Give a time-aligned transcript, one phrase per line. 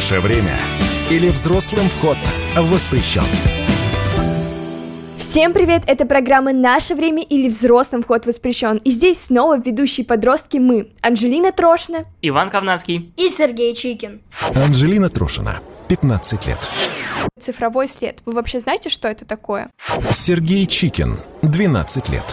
[0.00, 0.56] Наше время.
[1.10, 2.16] Или взрослым вход
[2.56, 3.22] воспрещен.
[5.18, 5.82] Всем привет!
[5.86, 8.78] Это программа «Наше время» или «Взрослым вход воспрещен».
[8.78, 14.22] И здесь снова ведущие подростки мы, Анжелина Трошина, Иван Ковнацкий и Сергей Чикин.
[14.54, 16.58] Анжелина Трошина, 15 лет.
[17.38, 18.20] Цифровой след.
[18.24, 19.68] Вы вообще знаете, что это такое?
[20.12, 22.24] Сергей Чикин, 12 лет.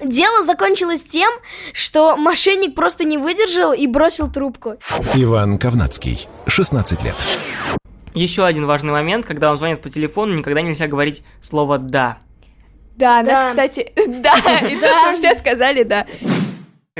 [0.00, 1.30] Дело закончилось тем,
[1.72, 4.76] что мошенник просто не выдержал и бросил трубку.
[5.14, 7.16] Иван Ковнацкий, 16 лет.
[8.14, 12.18] Еще один важный момент, когда вам звонят по телефону, никогда нельзя говорить слово «да».
[12.96, 13.32] Да, Да.
[13.32, 16.06] нас, кстати, да, и тут мы все сказали да.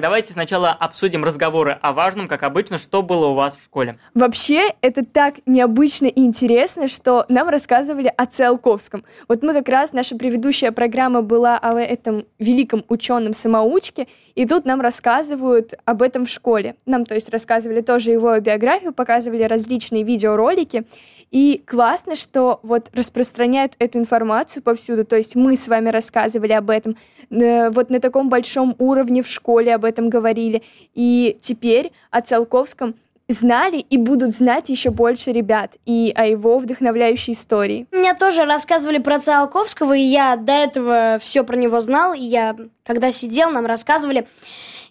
[0.00, 3.98] Давайте сначала обсудим разговоры о важном, как обычно, что было у вас в школе.
[4.14, 9.04] Вообще, это так необычно и интересно, что нам рассказывали о Циолковском.
[9.28, 14.80] Вот мы как раз, наша предыдущая программа была о этом великом ученом-самоучке, и тут нам
[14.80, 16.76] рассказывают об этом в школе.
[16.86, 20.84] Нам, то есть, рассказывали тоже его биографию, показывали различные видеоролики,
[21.30, 26.70] и классно, что вот распространяют эту информацию повсюду, то есть мы с вами рассказывали об
[26.70, 26.96] этом,
[27.30, 30.62] э, вот на таком большом уровне в школе об этом говорили,
[30.94, 32.94] и теперь о Циолковском
[33.28, 37.86] знали и будут знать еще больше ребят и о его вдохновляющей истории.
[37.92, 42.56] Мне тоже рассказывали про Циолковского, и я до этого все про него знал, и я,
[42.84, 44.26] когда сидел, нам рассказывали.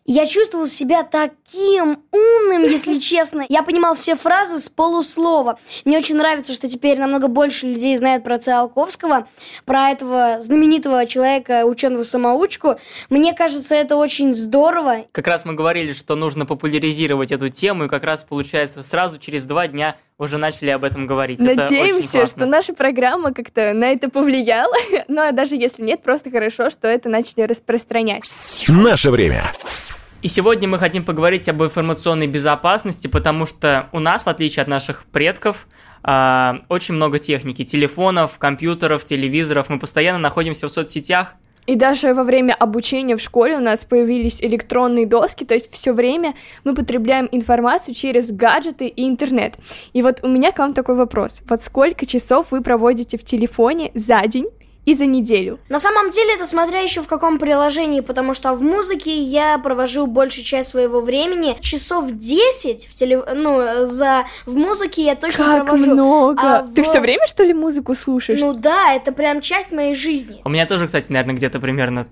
[0.09, 3.45] Я чувствовал себя таким умным, если честно.
[3.49, 5.59] Я понимал все фразы с полуслова.
[5.83, 9.27] Мне очень нравится, что теперь намного больше людей знают про Циолковского,
[9.65, 12.77] про этого знаменитого человека, ученого-самоучку.
[13.09, 15.05] Мне кажется, это очень здорово.
[15.11, 19.43] Как раз мы говорили, что нужно популяризировать эту тему, и как раз, получается, сразу через
[19.43, 21.39] два дня уже начали об этом говорить.
[21.39, 22.27] Это Надеемся, классно.
[22.27, 24.75] что наша программа как-то на это повлияла.
[25.07, 28.23] Но даже если нет, просто хорошо, что это начали распространять.
[28.67, 29.43] Наше время.
[30.23, 34.67] И сегодня мы хотим поговорить об информационной безопасности, потому что у нас, в отличие от
[34.67, 35.67] наших предков,
[36.01, 39.69] а, очень много техники, телефонов, компьютеров, телевизоров.
[39.69, 41.35] Мы постоянно находимся в соцсетях.
[41.67, 45.91] И даже во время обучения в школе у нас появились электронные доски, то есть все
[45.93, 46.33] время
[46.63, 49.55] мы потребляем информацию через гаджеты и интернет.
[49.93, 51.41] И вот у меня к вам такой вопрос.
[51.47, 54.47] Вот сколько часов вы проводите в телефоне за день
[54.87, 55.59] и за неделю?
[55.67, 60.07] На самом деле это смотря еще в каком приложении, потому что в музыке я провожу
[60.07, 61.57] большую часть своего времени.
[61.59, 63.21] Часов 10 в теле...
[63.35, 64.23] ну, за...
[64.45, 65.91] в музыке я точно Как провожу.
[65.91, 66.41] много!
[66.41, 68.39] А Ты в- все время, что ли, музыку слушаешь?
[68.39, 70.41] Ну да, это прям часть моей жизни.
[70.45, 72.07] У меня тоже, кстати, наверное, где-то примерно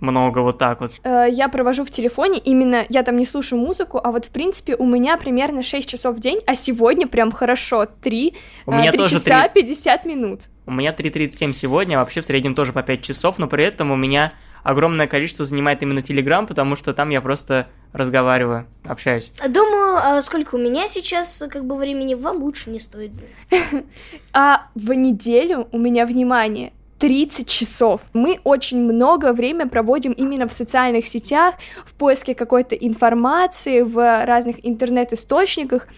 [0.00, 0.92] много вот так вот.
[1.04, 4.76] Э, я провожу в телефоне, именно я там не слушаю музыку, а вот в принципе
[4.76, 8.34] у меня примерно 6 часов в день, а сегодня прям хорошо, 3,
[8.66, 9.62] У меня 3 тоже часа 3.
[9.62, 10.40] 50 минут.
[10.68, 13.90] У меня 3.37 сегодня, а вообще в среднем тоже по 5 часов, но при этом
[13.90, 19.32] у меня огромное количество занимает именно Телеграм, потому что там я просто разговариваю, общаюсь.
[19.48, 23.46] Думаю, а сколько у меня сейчас как бы времени, вам лучше не стоит знать.
[24.34, 28.02] А в неделю у меня, внимание, 30 часов.
[28.12, 31.54] Мы очень много времени проводим именно в социальных сетях,
[31.86, 35.88] в поиске какой-то информации, в разных интернет-источниках,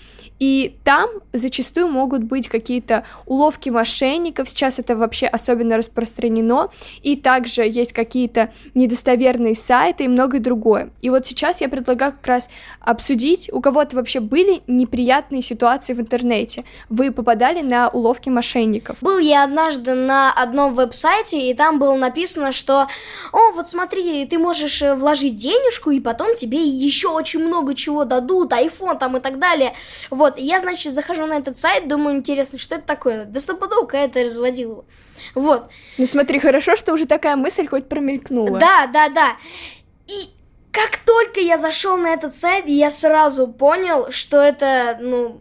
[0.41, 6.71] и там зачастую могут быть какие-то уловки мошенников, сейчас это вообще особенно распространено,
[7.03, 10.91] и также есть какие-то недостоверные сайты и многое другое.
[11.03, 12.49] И вот сейчас я предлагаю как раз
[12.81, 18.97] обсудить, у кого-то вообще были неприятные ситуации в интернете, вы попадали на уловки мошенников.
[19.03, 22.87] Был я однажды на одном веб-сайте, и там было написано, что
[23.33, 28.05] «О, вот смотри, ты можешь э, вложить денежку, и потом тебе еще очень много чего
[28.05, 29.75] дадут, айфон там и так далее».
[30.09, 33.25] Вот, и я, значит, захожу на этот сайт, думаю, интересно, что это такое?
[33.25, 34.85] Да стопудово какая-то разводила.
[35.35, 38.59] Вот, Ну смотри, хорошо, что уже такая мысль хоть промелькнула.
[38.59, 39.37] да, да, да.
[40.07, 40.29] И
[40.73, 45.41] как только я зашел на этот сайт, я сразу понял, что это, ну,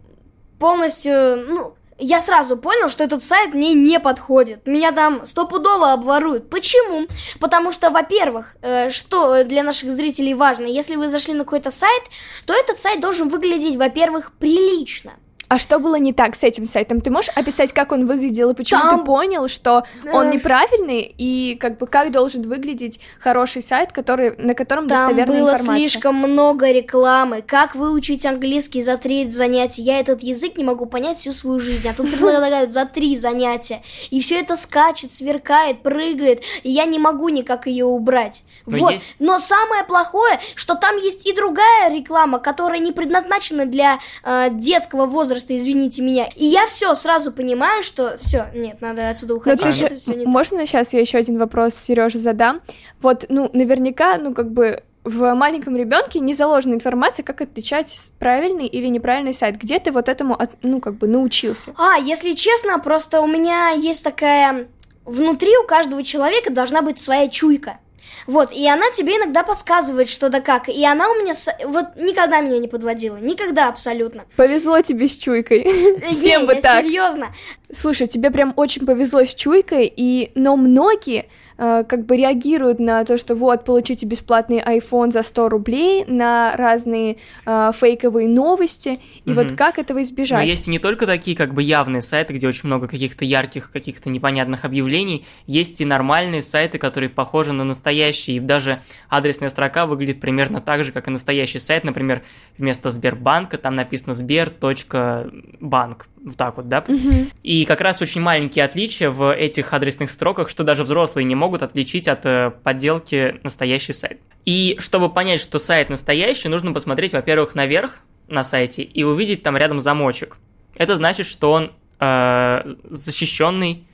[0.59, 1.13] полностью,
[1.47, 4.65] ну, я сразу понял, что этот сайт мне не подходит.
[4.65, 6.49] Меня там стопудово обворуют.
[6.49, 7.07] Почему?
[7.39, 12.03] Потому что, во-первых, э, что для наших зрителей важно, если вы зашли на какой-то сайт,
[12.45, 15.13] то этот сайт должен выглядеть, во-первых, прилично.
[15.49, 17.01] А что было не так с этим сайтом?
[17.01, 21.55] Ты можешь описать, как он выглядел и почему Там- ты понял, что он неправильный и
[21.59, 25.75] как бы как должен выглядеть хороший сайт, который на котором Там достоверная было информация?
[25.89, 27.41] слишком много рекламы.
[27.41, 29.81] Как выучить английский за три занятия?
[29.81, 31.87] Я этот язык не могу понять всю свою жизнь.
[31.87, 33.81] А тут предлагают за три занятия.
[34.11, 36.41] И все это скачет, сверкает, прыгает.
[36.61, 38.43] И я не могу никак ее убрать.
[38.67, 38.91] Но вот.
[38.91, 44.49] есть- Но самое плохое, что там есть и другая реклама, которая не предназначена для э,
[44.51, 46.27] детского возраста, извините меня.
[46.35, 49.63] И я все сразу понимаю, что все, нет, надо отсюда Но уходить.
[49.63, 52.61] ты же, можно сейчас я еще один вопрос Сереже задам?
[53.01, 58.67] Вот, ну, наверняка, ну, как бы в маленьком ребенке не заложена информация, как отличать правильный
[58.67, 59.57] или неправильный сайт.
[59.57, 61.73] Где ты вот этому, ну, как бы научился?
[61.77, 64.67] А, если честно, просто у меня есть такая...
[65.05, 67.79] Внутри у каждого человека должна быть своя чуйка.
[68.27, 70.69] Вот, и она тебе иногда подсказывает, что да как.
[70.69, 71.33] И она у меня
[71.65, 73.17] вот никогда меня не подводила.
[73.17, 74.25] Никогда абсолютно.
[74.35, 75.63] Повезло тебе с чуйкой.
[76.11, 76.83] Всем бы так.
[76.83, 77.33] Серьезно.
[77.71, 81.27] Слушай, тебе прям очень повезло с чуйкой, и но многие
[81.59, 86.55] э, как бы реагируют на то, что вот, получите бесплатный iPhone за 100 рублей, на
[86.55, 89.41] разные э, фейковые новости, и угу.
[89.41, 90.39] вот как этого избежать?
[90.39, 93.71] Но есть и не только такие как бы явные сайты, где очень много каких-то ярких,
[93.71, 99.85] каких-то непонятных объявлений, есть и нормальные сайты, которые похожи на настоящие, и даже адресная строка
[99.85, 102.23] выглядит примерно так же, как и настоящий сайт, например,
[102.57, 106.83] вместо Сбербанка там написано сбер.банк, вот так вот, да?
[106.87, 107.27] Угу.
[107.43, 111.61] И как раз очень маленькие отличия в этих адресных строках, что даже взрослые не могут
[111.61, 114.19] отличить от э, подделки настоящий сайт.
[114.45, 119.57] И чтобы понять, что сайт настоящий, нужно посмотреть, во-первых, наверх на сайте и увидеть там
[119.57, 120.37] рядом замочек.
[120.75, 123.85] Это значит, что он э, защищенный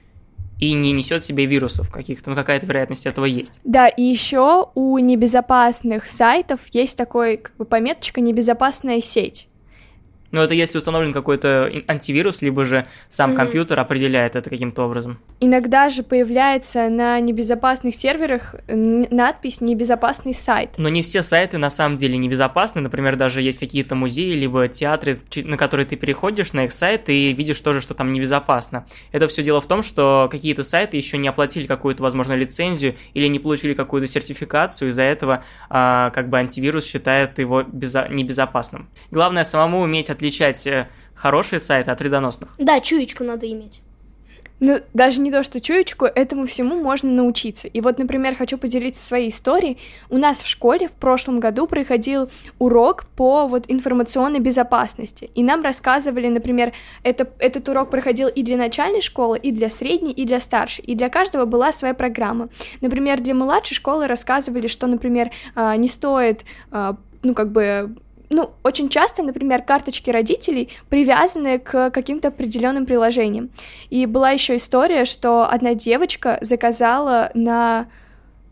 [0.59, 3.59] и не несет в себе вирусов каких-то, ну какая-то вероятность этого есть.
[3.63, 9.47] Да, и еще у небезопасных сайтов есть такой как бы пометочка «небезопасная сеть».
[10.35, 13.35] Но это если установлен какой-то антивирус, либо же сам mm-hmm.
[13.37, 15.17] компьютер определяет это каким-то образом.
[15.39, 20.71] Иногда же появляется на небезопасных серверах надпись «небезопасный сайт».
[20.77, 22.81] Но не все сайты на самом деле небезопасны.
[22.81, 27.31] Например, даже есть какие-то музеи, либо театры, на которые ты переходишь на их сайт и
[27.31, 28.85] видишь тоже, что там небезопасно.
[29.13, 33.27] Это все дело в том, что какие-то сайты еще не оплатили какую-то, возможно, лицензию или
[33.27, 38.89] не получили какую-то сертификацию, из-за этого а, как бы антивирус считает его безо- небезопасным.
[39.11, 42.55] Главное самому уметь отличить отличать э, хорошие сайты от вредоносных.
[42.57, 43.81] Да, чуечку надо иметь.
[44.61, 47.67] Ну, даже не то, что чуечку, этому всему можно научиться.
[47.67, 49.77] И вот, например, хочу поделиться своей историей.
[50.09, 55.29] У нас в школе в прошлом году проходил урок по вот информационной безопасности.
[55.35, 56.71] И нам рассказывали, например,
[57.03, 60.85] это, этот урок проходил и для начальной школы, и для средней, и для старшей.
[60.85, 62.47] И для каждого была своя программа.
[62.79, 66.95] Например, для младшей школы рассказывали, что, например, а, не стоит а,
[67.25, 67.95] ну, как бы
[68.29, 73.49] ну, очень часто, например, карточки родителей привязаны к каким-то определенным приложениям.
[73.89, 77.87] И была еще история, что одна девочка заказала на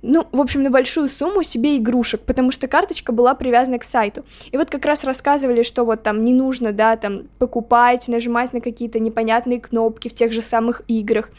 [0.03, 4.25] ну, в общем, на большую сумму себе игрушек, потому что карточка была привязана к сайту.
[4.51, 8.59] И вот как раз рассказывали, что вот там не нужно, да, там покупать, нажимать на
[8.59, 11.29] какие-то непонятные кнопки в тех же самых играх.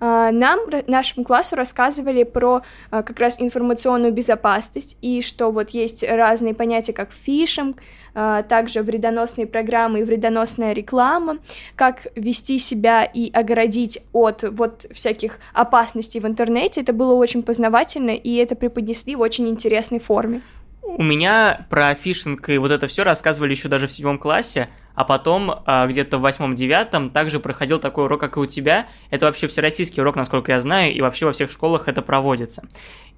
[0.00, 6.02] А, нам, нашему классу рассказывали про а, как раз информационную безопасность и что вот есть
[6.02, 7.76] разные понятия, как фишинг,
[8.14, 11.38] а, также вредоносные программы и вредоносная реклама,
[11.76, 16.80] как вести себя и оградить от вот всяких опасностей в интернете.
[16.80, 20.40] Это было очень познавательно, и это преподнесли в очень интересной форме.
[20.82, 25.04] У меня про фишинг и вот это все рассказывали еще даже в седьмом классе, а
[25.04, 28.88] потом а, где-то в восьмом-девятом также проходил такой урок, как и у тебя.
[29.10, 32.68] Это вообще всероссийский урок, насколько я знаю, и вообще во всех школах это проводится.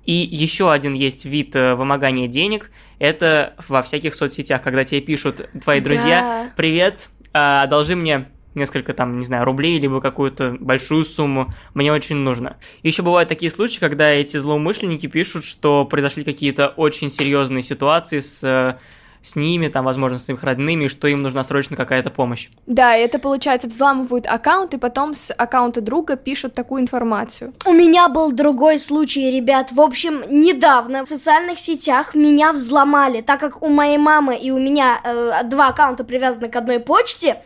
[0.04, 5.48] И еще один есть вид э, вымогания денег, это во всяких соцсетях, когда тебе пишут
[5.62, 6.52] твои друзья, да.
[6.56, 12.16] привет, а, одолжи мне несколько там, не знаю, рублей, либо какую-то большую сумму, мне очень
[12.16, 12.56] нужно.
[12.82, 18.44] Еще бывают такие случаи, когда эти злоумышленники пишут, что произошли какие-то очень серьезные ситуации с
[18.44, 18.78] э,
[19.22, 22.48] с ними, там, возможно, с их родными, что им нужна срочно какая-то помощь.
[22.66, 27.54] Да, это получается взламывают аккаунт, и потом с аккаунта друга пишут такую информацию.
[27.64, 29.72] У меня был другой случай, ребят.
[29.72, 34.58] В общем, недавно в социальных сетях меня взломали, так как у моей мамы и у
[34.58, 37.42] меня э, два аккаунта привязаны к одной почте,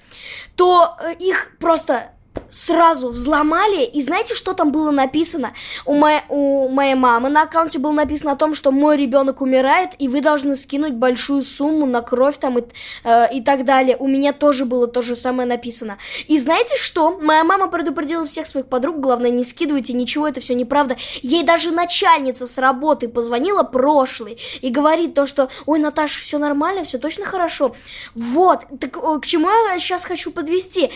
[0.56, 2.10] то э, их просто
[2.50, 5.52] сразу взломали, и знаете, что там было написано?
[5.84, 9.90] У, мо- у моей мамы на аккаунте было написано о том, что мой ребенок умирает,
[9.98, 12.64] и вы должны скинуть большую сумму на кровь там и,
[13.04, 13.96] э, и так далее.
[13.98, 15.98] У меня тоже было то же самое написано.
[16.28, 17.18] И знаете что?
[17.20, 20.96] Моя мама предупредила всех своих подруг, главное, не скидывайте ничего, это все неправда.
[21.22, 26.84] Ей даже начальница с работы позвонила прошлой и говорит то, что, ой, Наташа, все нормально,
[26.84, 27.74] все точно хорошо.
[28.14, 30.90] Вот, так э, к чему я сейчас хочу подвести?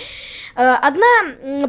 [0.56, 0.74] Э,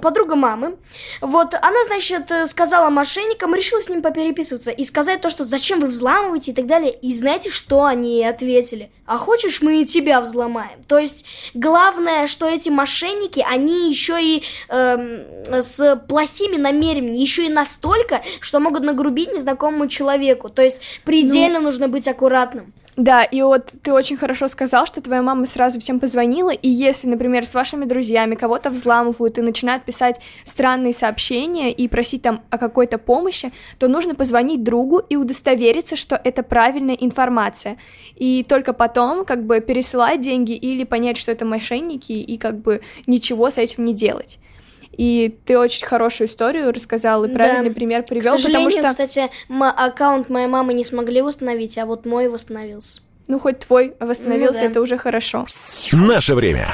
[0.02, 0.78] подруга мамы.
[1.22, 5.88] Вот, она, значит, сказала мошенникам, решила с ним попереписываться и сказать то, что зачем вы
[5.88, 6.92] взламываете и так далее.
[6.92, 8.92] И знаете, что они ответили?
[9.06, 10.84] А хочешь, мы и тебя взломаем?
[10.88, 17.50] То есть, главное, что эти мошенники, они еще и э, с плохими намерениями, еще и
[17.50, 20.50] настолько, что могут нагрубить незнакомому человеку.
[20.50, 21.66] То есть, предельно ну...
[21.66, 22.74] нужно быть аккуратным.
[23.02, 27.08] Да, и вот ты очень хорошо сказал, что твоя мама сразу всем позвонила, и если,
[27.08, 32.60] например, с вашими друзьями кого-то взламывают и начинают писать странные сообщения и просить там о
[32.60, 37.78] какой-то помощи, то нужно позвонить другу и удостовериться, что это правильная информация.
[38.16, 42.82] И только потом как бы пересылать деньги или понять, что это мошенники, и как бы
[43.08, 44.38] ничего с этим не делать.
[44.98, 47.76] И ты очень хорошую историю рассказал и правильный Да.
[47.76, 49.30] пример привел, К сожалению, потому что, кстати,
[49.78, 53.02] аккаунт моей мамы не смогли восстановить, а вот мой восстановился.
[53.28, 54.72] ну, хоть твой восстановился, Ну да.
[54.72, 55.46] это уже хорошо.
[55.94, 56.66] Наше время.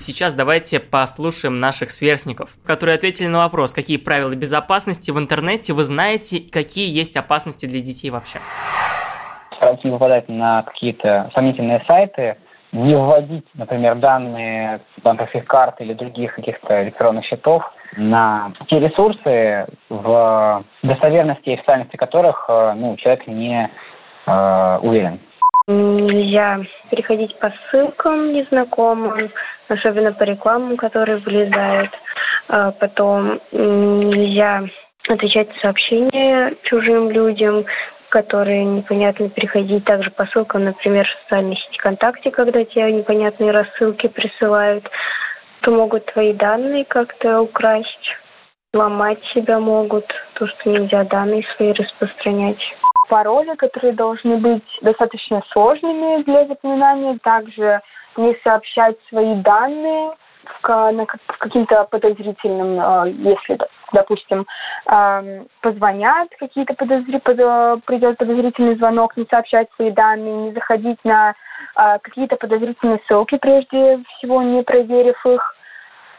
[0.00, 5.84] Сейчас давайте послушаем наших сверстников, которые ответили на вопрос, какие правила безопасности в интернете вы
[5.84, 8.40] знаете, какие есть опасности для детей вообще.
[9.56, 12.36] стараться не попадать на какие-то сомнительные сайты,
[12.72, 17.64] не вводить, например, данные банковских карт или других каких-то электронных счетов
[17.96, 23.68] на те ресурсы, в достоверности и официальности которых э, ну, человек не
[24.26, 25.18] э, уверен.
[25.66, 26.60] Нельзя
[26.90, 29.30] переходить по ссылкам незнакомым,
[29.68, 31.90] особенно по рекламам, которые вылезают.
[32.48, 34.64] А Потом нельзя
[35.08, 37.64] отвечать сообщения чужим людям,
[38.10, 44.08] которые непонятно переходить также по ссылкам, например, в социальной сети ВКонтакте, когда тебе непонятные рассылки
[44.08, 44.88] присылают,
[45.62, 48.16] то могут твои данные как-то украсть,
[48.74, 52.60] ломать себя могут, то, что нельзя данные свои распространять.
[53.08, 57.80] Пароли, которые должны быть достаточно сложными для запоминания, также
[58.16, 60.12] не сообщать свои данные
[60.44, 61.06] в
[61.38, 63.58] каким-то подозрительным, э, если,
[63.92, 64.46] допустим,
[65.60, 67.18] позвонят какие-то подозри...
[67.18, 71.34] подо- придет подозрительный звонок, не сообщать свои данные, не заходить на
[71.76, 75.54] э, какие-то подозрительные ссылки, прежде всего не проверив их.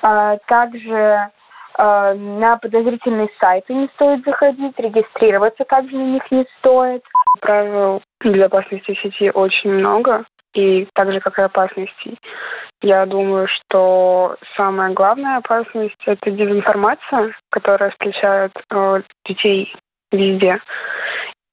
[0.04, 1.30] Э, также
[1.78, 7.04] э, на подозрительные сайты не стоит заходить, регистрироваться также на них не стоит.
[7.40, 12.18] Правил безопасности сети очень много, и так же, как и опасностей.
[12.82, 19.74] Я думаю, что самая главная опасность– это дезинформация, которая встречает э, детей
[20.12, 20.60] везде.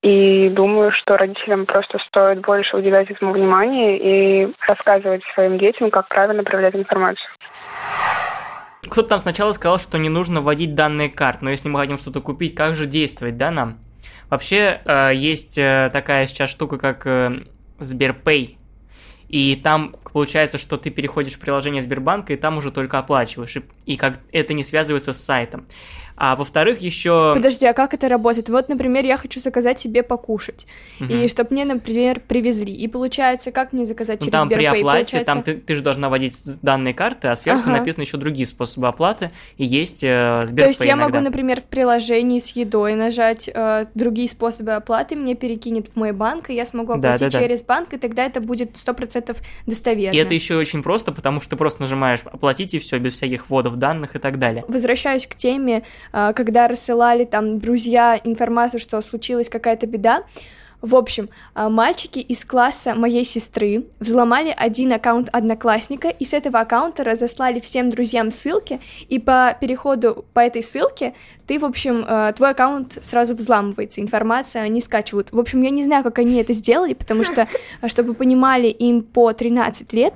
[0.03, 6.09] И думаю, что родителям просто стоит больше уделять этому внимание и рассказывать своим детям, как
[6.09, 7.29] правильно проявлять информацию.
[8.91, 12.21] Кто-то там сначала сказал, что не нужно вводить данные карт, но если мы хотим что-то
[12.21, 13.79] купить, как же действовать, да, нам?
[14.31, 17.45] Вообще, э, есть э, такая сейчас штука, как э,
[17.81, 18.58] Сберпэй,
[19.29, 23.63] и там получается, что ты переходишь в приложение Сбербанка, и там уже только оплачиваешь, и,
[23.85, 25.67] и как это не связывается с сайтом.
[26.21, 27.33] А во-вторых, еще...
[27.35, 28.49] Подожди, а как это работает?
[28.49, 30.67] Вот, например, я хочу заказать себе покушать,
[30.99, 32.75] и чтобы мне, например, привезли.
[32.75, 34.81] И получается, как мне заказать Ну, через там при Сберпэй?
[34.81, 37.79] оплате, Получается- там ты, ты же должна вводить данные карты, а сверху Ага.
[37.79, 41.05] написано еще другие способы оплаты, и есть э, То Сберпэй есть я иногда.
[41.19, 46.11] могу, например, в приложении с едой нажать э, другие способы оплаты, мне перекинет в мой
[46.13, 47.45] банк, и я смогу Да, оплатить да, да.
[47.45, 50.17] через банк, и тогда это будет 100% достоверно.
[50.17, 53.49] И это еще очень просто, потому что ты просто нажимаешь оплатить и все, без всяких
[53.51, 54.65] вводов данных и так далее.
[54.67, 60.23] Возвращаюсь к теме, когда рассылали там друзья информацию, что случилась какая-то беда.
[60.81, 66.61] В общем, а, мальчики из класса моей сестры взломали один аккаунт одноклассника, и с этого
[66.61, 71.15] аккаунта разослали всем друзьям ссылки, и по переходу по этой ссылке
[71.49, 75.33] ты, в общем, э, твой аккаунт сразу взламывается, информация они скачивают.
[75.33, 77.49] В общем, я не знаю, как они это сделали, потому что,
[77.81, 80.15] а, чтобы вы понимали, им по 13 лет,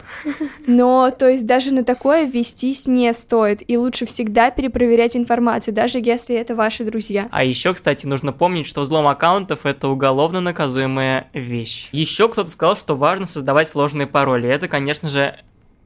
[0.67, 5.99] но, то есть, даже на такое вестись не стоит, и лучше всегда перепроверять информацию, даже
[5.99, 7.29] если это ваши друзья.
[7.33, 11.89] А еще, кстати, нужно помнить, что взлом аккаунтов это уголовно наказуемая вещь.
[11.93, 14.49] Еще кто-то сказал, что важно создавать сложные пароли.
[14.49, 15.35] Это, конечно же,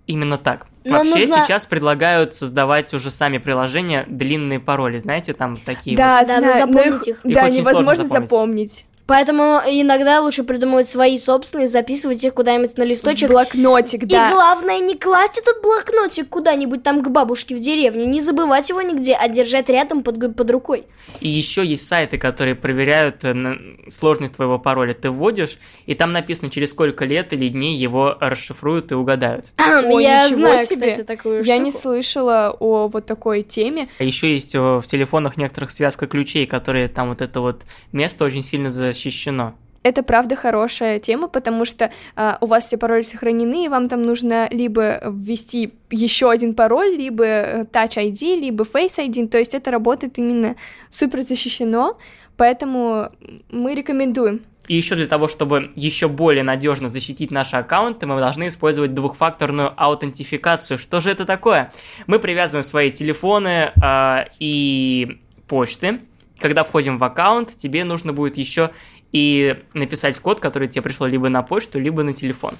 [0.06, 0.66] именно так.
[0.84, 6.24] Но Вообще нужно- сейчас предлагают создавать уже сами приложения длинные пароли, знаете, там такие Да,
[6.24, 7.24] Да, но знаю, но запомнить их.
[7.24, 8.28] Их Да, очень невозможно запомнить.
[8.30, 8.85] запомнить.
[9.06, 13.30] Поэтому иногда лучше придумывать свои собственные, записывать их куда-нибудь на листочек.
[13.30, 14.30] Блокнотик, И да.
[14.30, 19.14] главное, не класть этот блокнотик куда-нибудь там к бабушке в деревню, не забывать его нигде,
[19.14, 20.84] а держать рядом под, под рукой.
[21.20, 23.58] И еще есть сайты, которые проверяют э, на-
[23.90, 24.92] сложность твоего пароля.
[24.92, 29.52] Ты вводишь, и там написано, через сколько лет или дней его расшифруют и угадают.
[29.58, 30.90] Ой, Я ничего знаю, себе.
[30.90, 31.62] кстати, такую Я штуку.
[31.62, 33.88] не слышала о вот такой теме.
[34.00, 38.24] А еще есть э, в телефонах некоторых связка ключей, которые там вот это вот место
[38.24, 39.54] очень сильно защищено.
[39.86, 44.02] Это правда хорошая тема, потому что а, у вас все пароли сохранены, и вам там
[44.02, 49.54] нужно либо ввести еще один пароль, либо э, Touch ID, либо Face ID, то есть
[49.54, 50.56] это работает именно
[50.90, 51.98] супер защищено,
[52.36, 53.12] поэтому
[53.52, 54.40] мы рекомендуем.
[54.66, 59.72] И еще для того, чтобы еще более надежно защитить наши аккаунты, мы должны использовать двухфакторную
[59.76, 60.78] аутентификацию.
[60.78, 61.72] Что же это такое?
[62.08, 66.00] Мы привязываем свои телефоны а, и почты.
[66.38, 68.70] Когда входим в аккаунт, тебе нужно будет еще
[69.12, 72.56] и написать код, который тебе пришло либо на почту, либо на телефон.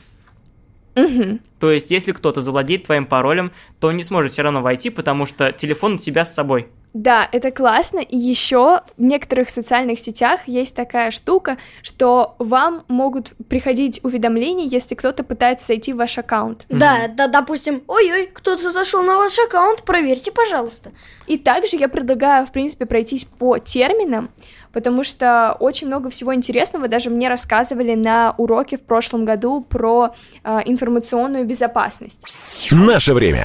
[0.94, 1.40] Мгм.
[1.60, 5.26] То есть, если кто-то завладеет твоим паролем, то он не сможет все равно войти, потому
[5.26, 6.68] что телефон у тебя с собой.
[6.96, 7.98] Да, это классно.
[7.98, 14.94] И еще в некоторых социальных сетях есть такая штука, что вам могут приходить уведомления, если
[14.94, 16.64] кто-то пытается зайти в ваш аккаунт.
[16.70, 20.92] Да, да, допустим, ой-ой, кто-то зашел на ваш аккаунт, проверьте, пожалуйста.
[21.26, 24.30] И также я предлагаю, в принципе, пройтись по терминам,
[24.72, 30.14] потому что очень много всего интересного даже мне рассказывали на уроке в прошлом году про
[30.44, 32.22] э, информационную безопасность.
[32.70, 33.44] Наше время.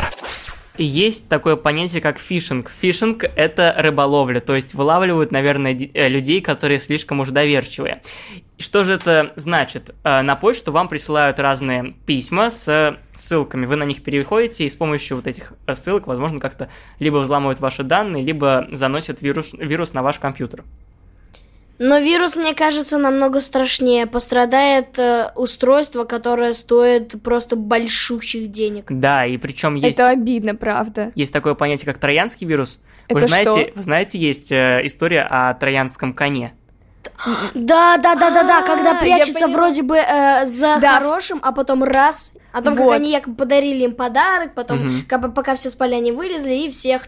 [0.78, 2.70] Есть такое понятие, как фишинг.
[2.70, 8.02] Фишинг— это рыболовля, то есть вылавливают, наверное, э, людей, которые слишком уж доверчивые.
[8.58, 9.94] Что же это значит?
[10.04, 13.66] Э, На почту вам присылают разные письма с ссылками.
[13.66, 17.60] Вы на них переходите, и с помощью вот этих э, ссылок, возможно, как-то либо взламывают
[17.60, 20.64] ваши данные, либо заносят вирус, вирус на ваш компьютер.
[21.84, 24.06] Но вирус, мне кажется, намного страшнее.
[24.06, 28.86] Пострадает э, устройство, которое стоит просто большущих денег.
[28.90, 29.98] Да, и причем есть...
[29.98, 31.12] Это обидно, правда.
[31.16, 32.82] Есть такое понятие, как троянский вирус.
[33.10, 33.72] Вы Это знаете, что?
[33.78, 36.54] вы знаете, есть э, история о троянском коне.
[37.56, 41.00] Да, да, да, да, да, А, когда прячется вроде бы э, за Да.
[41.00, 42.34] хорошим, а потом раз.
[42.52, 42.92] О том, Вот.
[42.92, 47.04] как они якобы подарили им подарок, потом, как пока все спали, они вылезли и всех.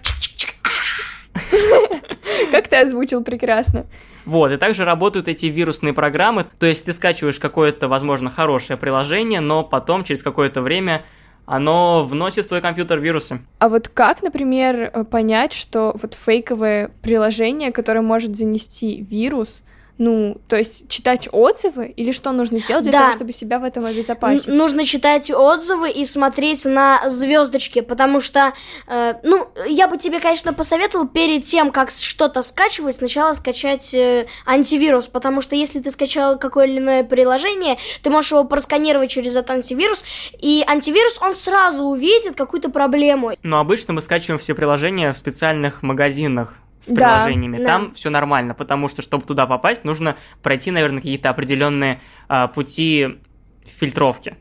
[2.51, 3.85] Как ты озвучил прекрасно.
[4.25, 9.41] Вот, и также работают эти вирусные программы, то есть ты скачиваешь какое-то, возможно, хорошее приложение,
[9.41, 11.03] но потом, через какое-то время,
[11.45, 13.39] оно вносит в твой компьютер вирусы.
[13.59, 19.61] А вот как, например, понять, что вот фейковое приложение, которое может занести вирус,
[19.99, 22.99] ну, то есть читать отзывы или что нужно сделать для Да.
[23.01, 24.47] того, чтобы себя в этом обезопасить?
[24.47, 28.53] Н- Нужно читать отзывы и смотреть на звездочки, потому что,
[28.87, 34.25] э, ну, я бы тебе, конечно, посоветовал перед тем, как что-то скачивать, сначала скачать э,
[34.45, 39.35] антивирус, потому что если ты скачал какое или иное приложение, ты можешь его просканировать через
[39.35, 40.03] этот антивирус,
[40.39, 43.33] и антивирус, он сразу увидит какую-то проблему.
[43.43, 47.57] Но обычно мы скачиваем все приложения в специальных магазинах с Да, приложениями.
[47.59, 47.65] да.
[47.65, 53.19] Там все нормально, потому что, чтобы туда попасть, нужно пройти, наверное, какие-то определенные а, пути
[53.65, 54.35] фильтровки.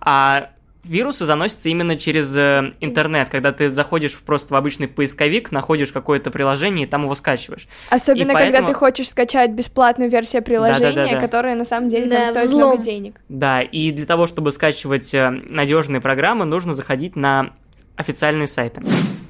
[0.00, 0.50] А
[0.84, 6.30] вирусы заносятся именно через э, интернет, когда ты заходишь просто в обычный поисковик, находишь какое-то
[6.32, 7.68] приложение и там его скачиваешь.
[7.88, 11.20] Особенно, И когда поэтому- ты хочешь скачать бесплатную версию приложения, Да-да-да-да.
[11.20, 12.68] которое на самом деле Да, там стоит взлом.
[12.70, 13.14] много денег.
[13.28, 17.50] Да, и для того, чтобы скачивать надежные программы, нужно заходить на
[17.96, 18.82] официальные сайты.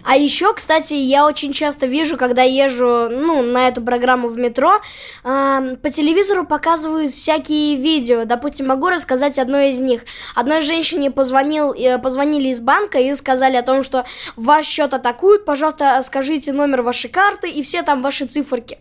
[0.04, 4.80] А еще, кстати, я очень часто вижу, когда езжу, ну, на эту программу в метро,
[5.22, 8.24] ам, по телевизору показывают всякие видео.
[8.24, 10.02] Допустим, могу рассказать одно из них.
[10.34, 14.04] Одной женщине позвонил, э, позвонили из банка и сказали о том, что
[14.36, 18.78] ваш счет атакуют, пожалуйста, скажите номер вашей карты и все там ваши циферки.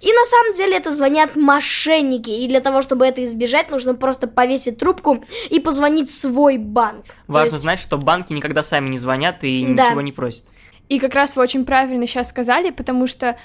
[0.00, 4.28] И на самом деле это звонят мошенники, и для того, чтобы это избежать, нужно просто
[4.28, 7.04] повесить трубку и позвонить в свой банк.
[7.06, 9.86] То Важно есть- знать, что банки никогда сами не звонят и Да.
[9.86, 10.46] ничего не просят.
[10.90, 13.36] И как раз вы очень правильно сейчас сказали, потому что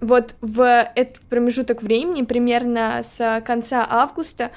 [0.00, 4.50] вот в этот промежуток времени, примерно с конца августа,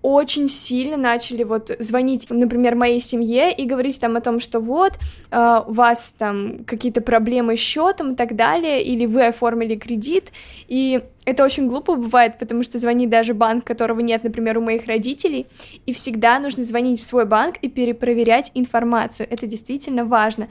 [0.00, 4.98] очень сильно начали вот звонить, например, моей семье и говорить там о том, что вот,
[5.30, 10.32] э, у вас там какие-то проблемы с счетом и так далее, или вы оформили кредит,
[10.66, 14.86] и это очень глупо бывает, потому что звонит даже банк, которого нет, например, у моих
[14.86, 15.46] родителей,
[15.86, 20.48] и всегда нужно звонить в свой банк и перепроверять информацию, это действительно важно.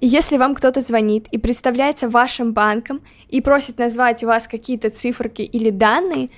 [0.00, 4.90] И если вам кто-то звонит и представляется вашим банком и просит назвать у вас какие-то
[4.90, 6.30] циферки или данные,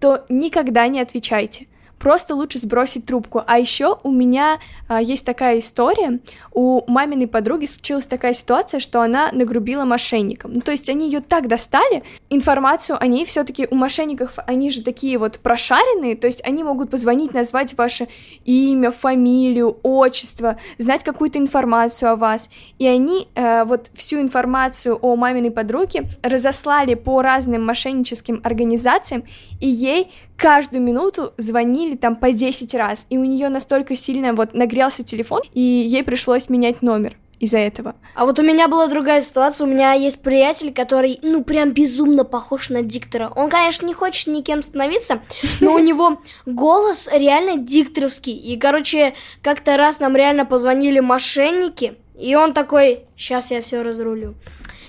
[0.00, 1.66] то никогда не отвечайте.
[2.02, 3.44] Просто лучше сбросить трубку.
[3.46, 6.18] А еще у меня а, есть такая история.
[6.52, 10.54] У маминой подруги случилась такая ситуация, что она нагрубила мошенникам.
[10.54, 14.82] Ну, то есть они ее так достали, информацию о ней все-таки у мошенников, они же
[14.82, 18.08] такие вот прошаренные, то есть они могут позвонить, назвать ваше
[18.44, 22.50] имя, фамилию, отчество, знать какую-то информацию о вас.
[22.80, 29.22] И они э, вот всю информацию о маминой подруге разослали по разным мошенническим организациям,
[29.60, 30.10] и ей
[30.42, 35.42] каждую минуту звонили там по 10 раз, и у нее настолько сильно вот нагрелся телефон,
[35.54, 37.94] и ей пришлось менять номер из-за этого.
[38.16, 39.66] А вот у меня была другая ситуация.
[39.66, 43.32] У меня есть приятель, который, ну, прям безумно похож на диктора.
[43.36, 45.22] Он, конечно, не хочет никем становиться,
[45.60, 48.34] но у него голос реально дикторовский.
[48.34, 54.34] И, короче, как-то раз нам реально позвонили мошенники, и он такой, сейчас я все разрулю.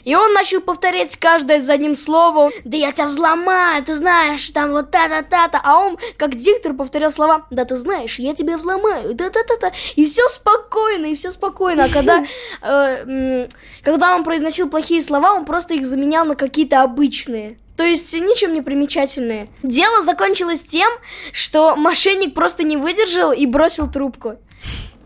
[0.03, 2.51] И он начал повторять каждое за одним словом.
[2.65, 5.61] Да я тебя взломаю, ты знаешь, там вот та-та-та-та.
[5.63, 7.45] А он, как диктор, повторял слова.
[7.51, 9.71] Да ты знаешь, я тебя взломаю, да-та-та-та.
[9.95, 11.85] И все спокойно, и все спокойно.
[11.85, 12.25] А когда,
[12.61, 13.47] э,
[13.81, 17.57] когда он произносил плохие слова, он просто их заменял на какие-то обычные.
[17.77, 19.49] То есть ничем не примечательные.
[19.63, 20.89] Дело закончилось тем,
[21.31, 24.37] что мошенник просто не выдержал и бросил трубку.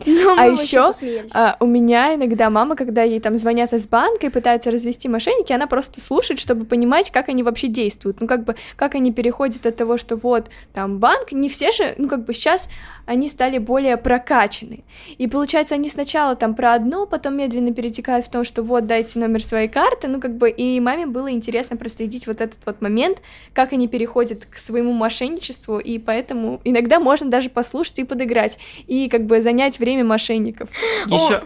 [0.06, 0.92] Ну, а еще
[1.34, 5.52] а, у меня иногда мама, когда ей там звонят из банка и пытаются развести мошенники,
[5.52, 8.22] она просто слушает, чтобы понимать, как они вообще действуют.
[8.22, 11.96] Ну, как бы, как они переходят от того, что вот там банк, не все же,
[11.98, 12.70] ну, как бы сейчас
[13.06, 14.84] они стали более прокачаны.
[15.18, 19.18] И получается, они сначала там про одно, потом медленно перетекают в том, что вот, дайте
[19.18, 23.22] номер своей карты, ну, как бы, и маме было интересно проследить вот этот вот момент,
[23.54, 29.08] как они переходят к своему мошенничеству, и поэтому иногда можно даже послушать и подыграть, и
[29.08, 30.70] как бы занять время мошенников.
[31.08, 31.44] Еще,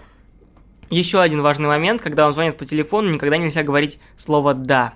[0.89, 4.93] еще один важный момент, когда он звонит по телефону, никогда нельзя говорить слово «да».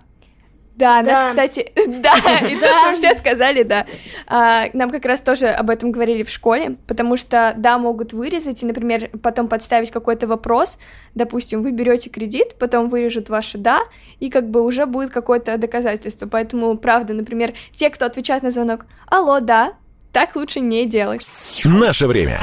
[0.76, 3.86] Да, да, нас, кстати, да, и тут все сказали да.
[4.28, 8.62] А, нам как раз тоже об этом говорили в школе, потому что да, могут вырезать
[8.62, 10.78] и, например, потом подставить какой-то вопрос.
[11.14, 13.80] Допустим, вы берете кредит, потом вырежут ваше да,
[14.20, 16.28] и как бы уже будет какое-то доказательство.
[16.28, 19.76] Поэтому, правда, например, те, кто отвечает на звонок, алло, да,
[20.12, 21.26] так лучше не делать.
[21.64, 22.40] Наше время.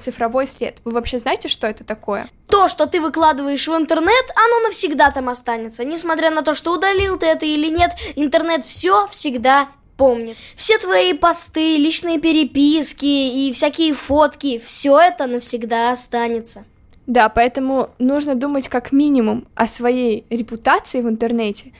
[0.00, 0.78] Цифровой след.
[0.84, 2.28] Вы вообще знаете, что это такое?
[2.48, 5.84] То, что ты выкладываешь в интернет, оно навсегда там останется.
[5.84, 10.36] Несмотря на то, что удалил ты это или нет, интернет все всегда помнит.
[10.54, 16.64] Все твои посты, личные переписки и всякие фотки, все это навсегда останется.
[17.06, 21.72] Да, поэтому нужно думать как минимум о своей репутации в интернете,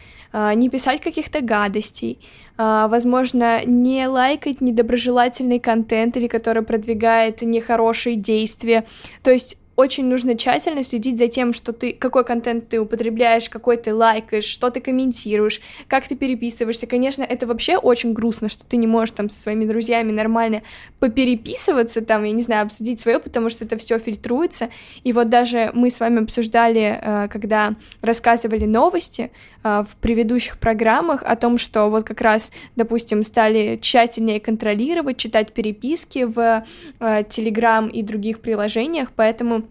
[0.54, 2.18] не писать каких-то гадостей,
[2.58, 8.84] а, возможно, не лайкать недоброжелательный контент или который продвигает нехорошие действия.
[9.22, 13.76] То есть очень нужно тщательно следить за тем, что ты, какой контент ты употребляешь, какой
[13.76, 16.86] ты лайкаешь, что ты комментируешь, как ты переписываешься.
[16.86, 20.62] Конечно, это вообще очень грустно, что ты не можешь там со своими друзьями нормально
[20.98, 24.70] попереписываться, там, я не знаю, обсудить свое, потому что это все фильтруется.
[25.04, 29.30] И вот даже мы с вами обсуждали, э, когда рассказывали новости
[29.66, 36.24] в предыдущих программах о том, что вот как раз, допустим, стали тщательнее контролировать, читать переписки
[36.24, 36.64] в
[37.00, 39.64] Telegram э, и других приложениях, поэтому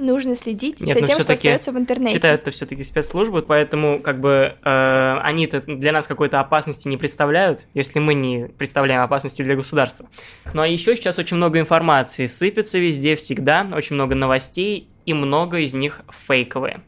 [0.00, 2.14] нужно следить Нет, за тем, что остается в интернете.
[2.14, 7.66] Читают это все-таки спецслужбы, поэтому как бы э, они-то для нас какой-то опасности не представляют,
[7.74, 10.08] если мы не представляем опасности для государства.
[10.54, 15.58] Ну а еще сейчас очень много информации сыпется везде, всегда, очень много новостей, и много
[15.60, 16.82] из них фейковые.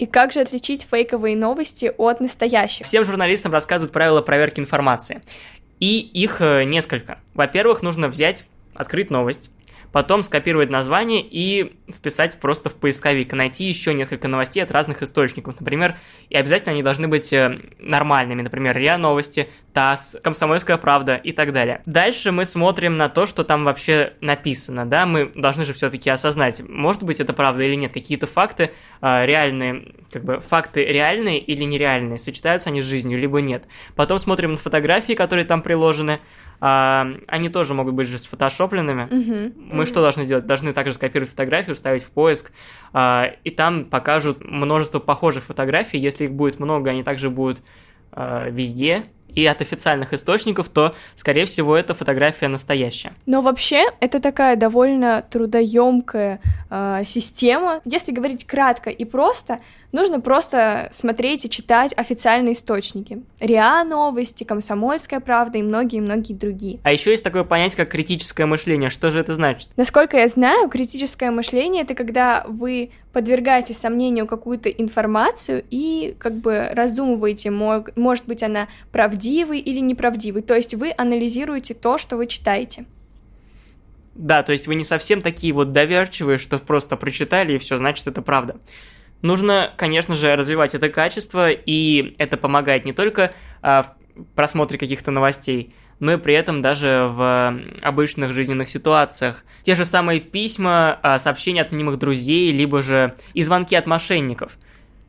[0.00, 2.86] И как же отличить фейковые новости от настоящих?
[2.86, 5.20] Всем журналистам рассказывают правила проверки информации.
[5.78, 7.18] И их э, несколько.
[7.34, 9.50] Во-первых, нужно взять, открыть новость,
[9.92, 15.58] потом скопировать название и вписать просто в поисковик, найти еще несколько новостей от разных источников,
[15.60, 15.96] например,
[16.28, 21.52] и обязательно они должны быть э, нормальными, например, РИА Новости, ТАСС, Комсомольская правда и так
[21.52, 21.82] далее.
[21.86, 26.62] Дальше мы смотрим на то, что там вообще написано, да, мы должны же все-таки осознать,
[26.68, 31.64] может быть это правда или нет, какие-то факты э, реальные, как бы факты реальные или
[31.64, 33.64] нереальные, сочетаются они с жизнью, либо нет.
[33.96, 36.20] Потом смотрим на фотографии, которые там приложены,
[36.60, 39.08] а, они тоже могут быть же сфотошопленными.
[39.10, 39.70] Mm-hmm.
[39.72, 40.46] Мы что должны сделать?
[40.46, 42.52] Должны также скопировать фотографию, вставить в поиск,
[42.92, 45.98] а, и там покажут множество похожих фотографий.
[45.98, 47.62] Если их будет много, они также будут
[48.12, 53.12] а, везде и от официальных источников, то, скорее всего, эта фотография настоящая.
[53.26, 57.80] Но вообще это такая довольно трудоемкая э, система.
[57.84, 59.60] Если говорить кратко и просто,
[59.92, 63.22] нужно просто смотреть и читать официальные источники.
[63.40, 66.78] РИА Новости, Комсомольская правда и многие-многие другие.
[66.82, 68.90] А еще есть такое понятие, как критическое мышление.
[68.90, 69.70] Что же это значит?
[69.76, 76.68] Насколько я знаю, критическое мышление— это когда вы подвергаете сомнению какую-то информацию и как бы
[76.72, 80.42] раздумываете, может быть, она правдивой или неправдивой.
[80.42, 82.84] То есть вы анализируете то, что вы читаете.
[84.14, 88.06] Да, то есть вы не совсем такие вот доверчивые, что просто прочитали и все, значит
[88.06, 88.56] это правда.
[89.22, 95.10] Нужно, конечно же, развивать это качество, и это помогает не только а, в просмотре каких-то
[95.10, 99.44] новостей, но и при этом даже в обычных жизненных ситуациях.
[99.62, 104.56] Те же самые письма, а, сообщения от мнимых друзей, либо же и звонки от мошенников.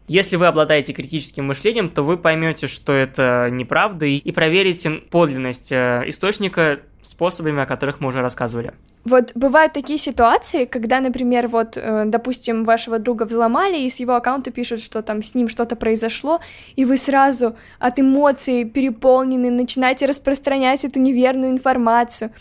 [0.07, 6.03] Если вы обладаете критическим мышлением, то вы поймете, что это неправда, и проверите подлинность э,
[6.07, 8.73] источника способами, о которых мы уже рассказывали.
[9.03, 14.13] Вот бывают такие ситуации, когда, например, вот, э, допустим, вашего друга взломали, и с его
[14.15, 16.39] аккаунта пишут, что там с ним что-то произошло,
[16.75, 22.31] и вы сразу от эмоций переполнены, начинаете распространять эту неверную информацию.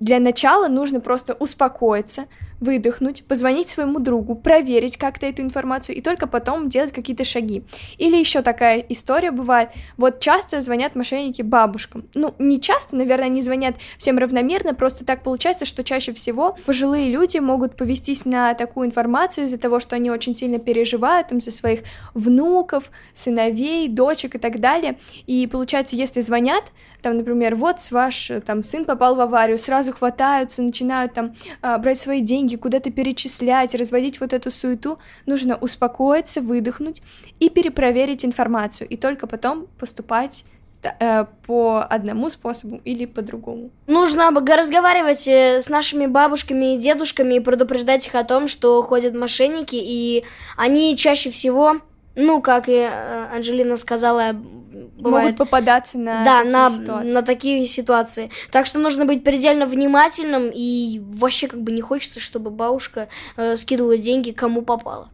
[0.00, 2.26] Для начала нужно просто успокоиться,
[2.62, 7.64] выдохнуть, позвонить своему другу, проверить как-то эту информацию и только потом делать какие-то шаги.
[7.98, 12.04] Или еще такая история бывает, вот часто звонят мошенники бабушкам.
[12.14, 17.10] Ну, не часто, наверное, они звонят всем равномерно, просто так получается, что чаще всего пожилые
[17.10, 21.50] люди могут повестись на такую информацию из-за того, что они очень сильно переживают там, за
[21.50, 21.80] своих
[22.14, 24.98] внуков, сыновей, дочек и так далее.
[25.26, 26.64] И получается, если звонят,
[27.02, 32.00] там, например, вот ваш там сын попал в аварию, сразу хватаются, начинают там а, брать
[32.00, 37.02] свои деньги, куда-то перечислять, разводить вот эту суету, нужно успокоиться, выдохнуть
[37.40, 40.44] и перепроверить информацию, и только потом поступать
[40.82, 43.70] э, по одному способу или по другому.
[43.86, 49.14] Нужно разговаривать э, с нашими бабушками и дедушками и предупреждать их о том, что ходят
[49.14, 50.24] мошенники, и
[50.56, 51.76] они чаще всего
[52.14, 55.24] ну, как и э, Анжелина сказала, бывает...
[55.24, 57.12] Могут попадаться на да, такие на, ситуации.
[57.12, 58.30] на такие ситуации.
[58.50, 63.56] Так что нужно быть предельно внимательным, и вообще как бы не хочется, чтобы бабушка э,
[63.56, 65.08] скидывала деньги кому попало.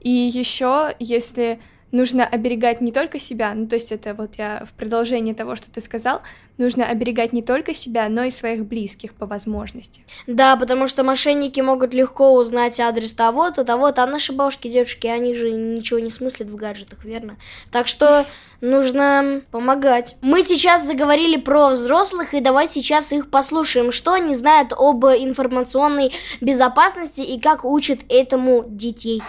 [0.00, 1.60] И еще, если
[1.94, 5.70] нужно оберегать не только себя, ну то есть это вот я в продолжение того, что
[5.70, 6.22] ты сказал,
[6.58, 10.04] нужно оберегать не только себя, но и своих близких по возможности.
[10.26, 15.34] Да, потому что мошенники могут легко узнать адрес того-то, того-то, а наши бабушки, девушки, они
[15.34, 17.36] же ничего не смыслят в гаджетах, верно?
[17.70, 18.26] Так что
[18.60, 20.16] нужно помогать.
[20.20, 26.12] Мы сейчас заговорили про взрослых, и давай сейчас их послушаем, что они знают об информационной
[26.40, 29.22] безопасности и как учат этому детей.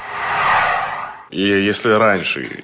[1.36, 2.64] И если раньше,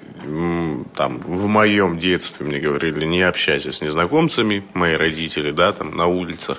[0.96, 6.08] там, в моем детстве мне говорили, не общайся с незнакомцами, мои родители, да, там, на
[6.08, 6.58] улицах,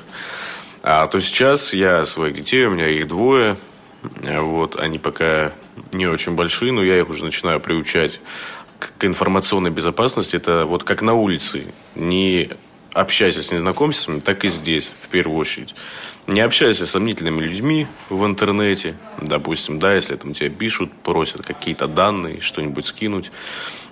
[0.82, 3.56] а то сейчас я своих детей, у меня их двое,
[4.02, 5.52] вот, они пока
[5.94, 8.20] не очень большие, но я их уже начинаю приучать
[8.78, 10.36] к информационной безопасности.
[10.36, 11.72] Это вот как на улице.
[11.94, 12.50] Не
[12.92, 15.74] общайся с незнакомцами, так и здесь, в первую очередь.
[16.26, 21.88] Не общайся с сомнительными людьми в интернете, допустим, да, если там тебя пишут, просят какие-то
[21.88, 23.32] данные, что-нибудь скинуть.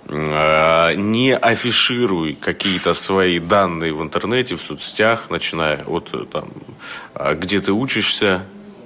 [0.07, 6.49] А, не афишируй какие-то свои данные в интернете, в соцсетях, начиная от там,
[7.13, 8.45] а, где ты учишься,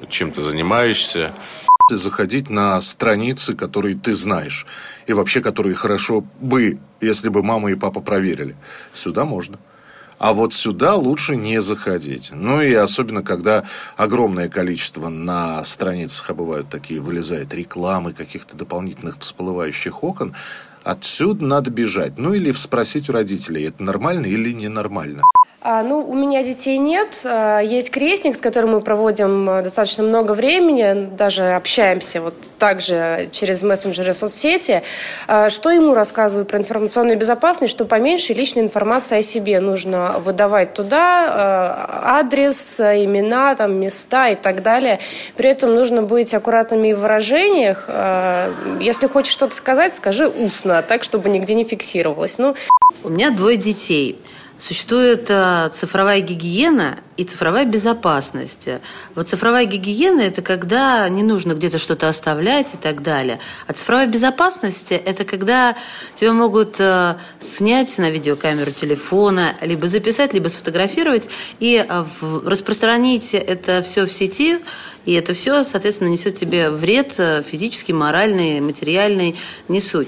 [0.10, 1.34] чем ты занимаешься.
[1.92, 4.66] Заходить на страницы, которые ты знаешь,
[5.06, 8.56] и вообще, которые хорошо бы, если бы мама и папа проверили.
[8.96, 9.60] Сюда можно.
[10.18, 12.30] А вот сюда лучше не заходить.
[12.34, 13.66] Ну и особенно, когда
[13.98, 20.34] огромное количество на страницах, а бывают такие, вылезает рекламы каких-то дополнительных всплывающих окон,
[20.86, 22.14] отсюда надо бежать.
[22.18, 25.24] Ну или спросить у родителей, это нормально или ненормально.
[25.68, 27.22] А, ну, у меня детей нет.
[27.26, 33.30] А, есть крестник, с которым мы проводим а, достаточно много времени, даже общаемся вот также
[33.32, 34.82] через мессенджеры соцсети.
[35.50, 41.90] Что ему рассказываю про информационную безопасность, что поменьше личной информации о себе нужно выдавать туда,
[42.04, 45.00] адрес, имена, там, места и так далее.
[45.36, 47.90] При этом нужно быть аккуратными в выражениях.
[48.80, 52.38] Если хочешь что-то сказать, скажи устно, так, чтобы нигде не фиксировалось.
[52.38, 52.56] Ну,
[53.04, 54.20] у меня двое детей–
[54.58, 58.70] Существует э, цифровая гигиена и цифровая безопасность.
[59.14, 63.40] Вот цифровая гигиена– это когда не нужно где-то что-то оставлять и так далее.
[63.68, 65.76] А цифровая безопасность– это когда
[66.16, 71.28] тебя могут э, снять на видеокамеру телефона, либо записать, либо сфотографировать
[71.60, 72.06] и э,
[72.46, 74.60] распространить это все в сети,
[75.06, 77.14] и это все, соответственно, несет тебе вред
[77.46, 79.36] физический, моральный, материальный,
[79.68, 80.08] не суть.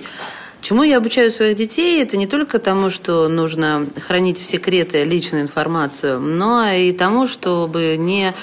[0.61, 5.43] Чему я обучаю своих детей, это не только тому, что нужно хранить в секрете личную
[5.43, 8.33] информацию, но и тому, чтобы не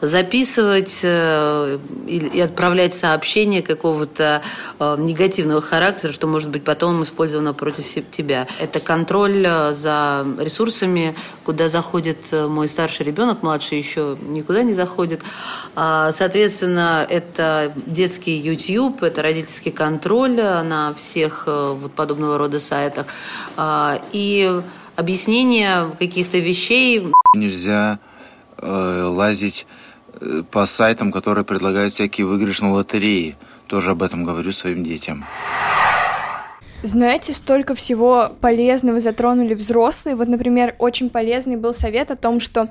[0.00, 4.42] записывать э, и отправлять сообщения какого-то
[4.78, 8.46] э, негативного характера, что может быть потом использовано против тебя.
[8.60, 15.22] Это контроль э, за ресурсами, куда заходит мой старший ребенок, младший еще никуда не заходит.
[15.74, 23.06] А, соответственно, это детский YouTube, это родительский контроль на всех вот подобного рода сайтах.
[23.56, 24.60] А, и
[24.96, 27.10] объяснение каких-то вещей.
[27.34, 27.98] Нельзя
[28.58, 29.66] э, лазить
[30.50, 33.36] по сайтам, которые предлагают всякие выигрышные лотереи.
[33.66, 35.24] Тоже об этом говорю своим детям.
[36.82, 40.16] Знаете, столько всего полезного затронули взрослые.
[40.16, 42.68] Вот, например, очень полезный был совет о том, что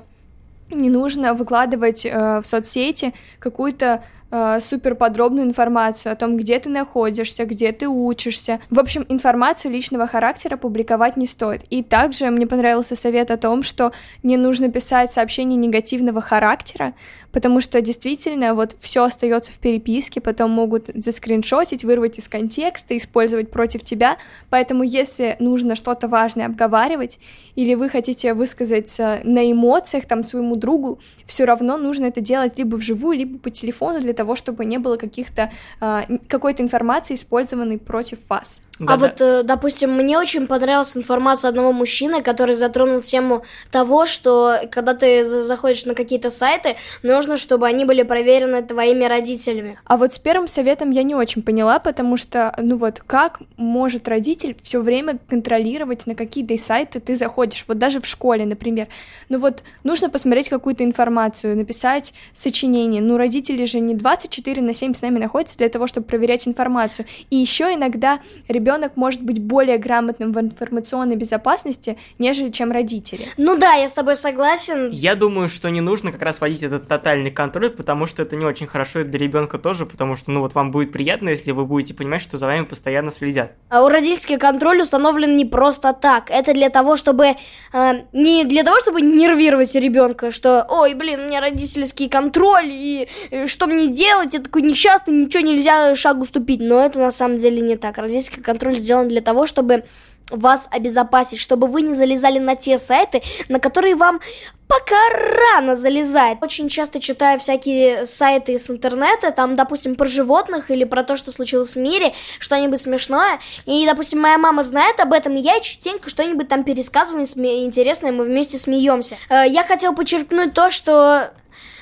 [0.70, 6.68] не нужно выкладывать э, в соцсети какую-то э, супер подробную информацию о том, где ты
[6.68, 8.60] находишься, где ты учишься.
[8.70, 11.62] В общем, информацию личного характера публиковать не стоит.
[11.70, 16.94] И также мне понравился совет о том, что не нужно писать сообщения негативного характера,
[17.32, 23.50] потому что действительно вот все остается в переписке, потом могут заскриншотить, вырвать из контекста, использовать
[23.50, 24.16] против тебя.
[24.50, 27.18] Поэтому если нужно что-то важное обговаривать,
[27.54, 32.76] или вы хотите высказать на эмоциях там своему другу, все равно нужно это делать либо
[32.76, 38.18] вживую, либо по телефону для того, чтобы не было каких-то э, какой-то информации, использованной против
[38.28, 38.60] вас.
[38.80, 39.06] Да, а да.
[39.06, 44.94] вот, э, допустим, мне очень понравилась информация одного мужчины, который затронул тему того, что когда
[44.94, 49.78] ты заходишь на какие-то сайты, нужно, чтобы они были проверены твоими родителями.
[49.84, 54.08] А вот с первым советом я не очень поняла, потому что, ну вот, как может
[54.08, 58.88] родитель все время контролировать, на какие-то сайты ты заходишь, вот даже в школе, например.
[59.28, 63.02] Ну вот, нужно посмотреть какую-то информацию, написать сочинение.
[63.02, 67.04] Ну, родители же не 24 на 7 с нами находятся для того, чтобы проверять информацию.
[67.28, 73.26] И еще иногда ребенок ребенок может быть более грамотным в информационной безопасности, нежели чем родители.
[73.36, 74.90] Ну да, я с тобой согласен.
[74.92, 78.44] Я думаю, что не нужно как раз вводить этот тотальный контроль, потому что это не
[78.44, 81.64] очень хорошо и для ребенка тоже, потому что, ну вот вам будет приятно, если вы
[81.64, 83.52] будете понимать, что за вами постоянно следят.
[83.70, 86.30] А у родительский контроль установлен не просто так.
[86.30, 87.24] Это для того, чтобы
[87.72, 93.08] э, не для того, чтобы нервировать ребенка, что, ой, блин, у меня родительский контроль и,
[93.30, 94.34] и что мне делать?
[94.34, 96.60] Я такой несчастный, ничего нельзя шагу ступить.
[96.60, 97.98] Но это на самом деле не так.
[97.98, 99.84] Родительский контроль контроль сделан для того, чтобы
[100.30, 104.20] вас обезопасить, чтобы вы не залезали на те сайты, на которые вам
[104.68, 106.38] пока рано залезать.
[106.42, 111.32] Очень часто читаю всякие сайты из интернета, там, допустим, про животных или про то, что
[111.32, 113.40] случилось в мире, что-нибудь смешное.
[113.66, 118.24] И, допустим, моя мама знает об этом, и я частенько что-нибудь там пересказываю интересное, мы
[118.24, 119.16] вместе смеемся.
[119.28, 121.32] Э, я хотел подчеркнуть то, что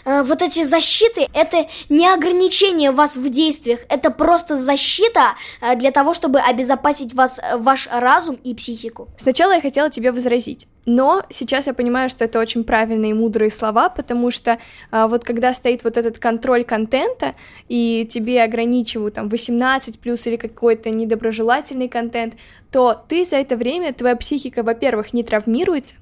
[0.05, 5.91] Э, вот эти защиты, это не ограничение вас в действиях, это просто защита э, для
[5.91, 9.09] того, чтобы обезопасить вас, э, ваш разум и психику.
[9.19, 10.67] Сначала я хотела тебе возразить.
[10.87, 14.59] Но сейчас я понимаю, что это очень правильные и мудрые слова, потому что
[14.91, 17.35] а, вот когда стоит вот этот контроль контента,
[17.69, 22.37] и тебе ограничивают там 18 плюс или какой-то недоброжелательный контент,
[22.71, 25.97] то ты за это время, твоя психика, во-первых, не травмируется,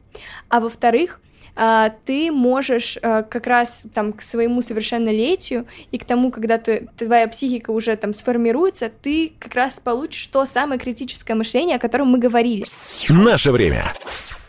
[0.48, 1.18] а во-вторых,
[2.04, 7.26] ты можешь а, как раз там к своему совершеннолетию и к тому, когда ты, твоя
[7.28, 12.18] психика уже там сформируется, ты как раз получишь то самое критическое мышление, о котором мы
[12.18, 12.64] говорили.
[13.08, 13.84] Наше время.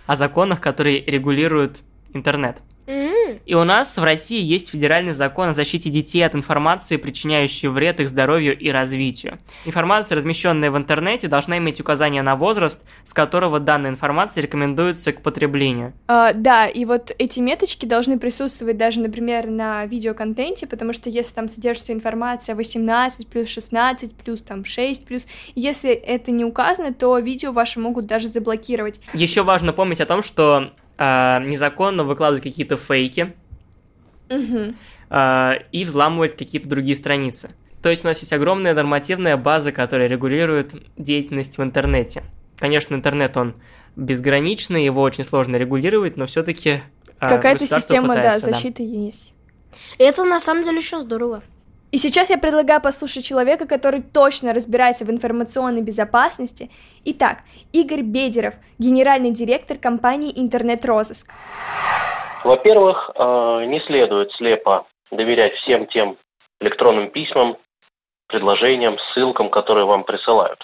[0.06, 2.58] О законах, которые регулируют интернет.
[2.88, 8.00] И у нас в России есть федеральный закон о защите детей от информации, причиняющей вред
[8.00, 9.40] их здоровью и развитию.
[9.66, 15.22] Информация, размещенная в интернете, должна иметь указание на возраст, с которого данная информация рекомендуется к
[15.22, 15.94] потреблению.
[16.08, 21.34] А, да, и вот эти меточки должны присутствовать даже, например, на видеоконтенте, потому что если
[21.34, 27.18] там содержится информация 18 плюс 16 плюс там 6 плюс, если это не указано, то
[27.20, 29.02] видео ваше могут даже заблокировать.
[29.14, 33.34] Еще важно помнить о том, что э, незаконно выкладывать какие-то фейки
[34.30, 34.74] угу.
[35.10, 37.52] э, и взламывать какие-то другие страницы.
[37.82, 42.24] То есть у нас есть огромная нормативная база, которая регулирует деятельность в интернете.
[42.58, 43.56] Конечно, интернет, он
[43.96, 46.82] безграничный, его очень сложно регулировать, но все-таки э,
[47.20, 48.90] Какая-то система, да, защиты да.
[48.90, 49.34] есть.
[50.00, 51.44] Это на самом деле еще здорово.
[51.98, 56.70] И сейчас я предлагаю послушать человека, который точно разбирается в информационной безопасности.
[57.06, 57.38] Итак,
[57.74, 61.34] Игорь Бедеров, генеральный директор компании «Интернет-розыск».
[62.44, 66.18] Во-первых, э, не следует слепо доверять всем тем
[66.62, 67.58] электронным письмам,
[68.28, 70.60] предложениям, ссылкам, которые вам присылают.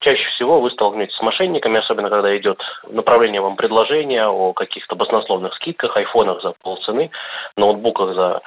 [0.00, 5.54] Чаще всего вы столкнетесь с мошенниками, особенно когда идет направление вам предложения о каких-то баснословных
[5.54, 7.10] скидках, айфонах за полцены,
[7.56, 8.40] ноутбуках за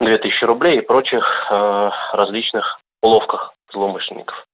[0.00, 4.46] 2000 рублей и прочих э, различных уловках злоумышленников.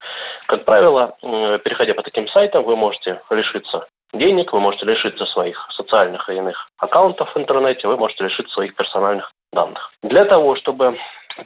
[0.46, 5.68] Как правило, э, переходя по таким сайтам, вы можете лишиться денег, вы можете лишиться своих
[5.76, 9.92] социальных и иных аккаунтов в интернете, вы можете лишиться своих персональных данных.
[10.02, 10.98] Для того, чтобы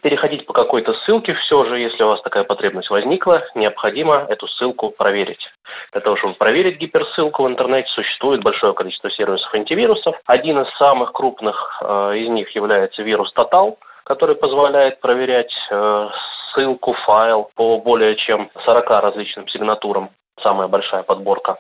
[0.03, 4.90] переходить по какой-то ссылке, все же, если у вас такая потребность возникла, необходимо эту ссылку
[4.90, 5.46] проверить.
[5.92, 10.16] Для того, чтобы проверить гиперссылку в интернете, существует большое количество сервисов антивирусов.
[10.26, 13.76] Один из самых крупных э, из них является вирус Total–
[14.11, 16.09] который позволяет проверять э,
[16.53, 20.11] ссылку, файл по более чем 40 различным сигнатурам.
[20.42, 21.59] Самая большая подборка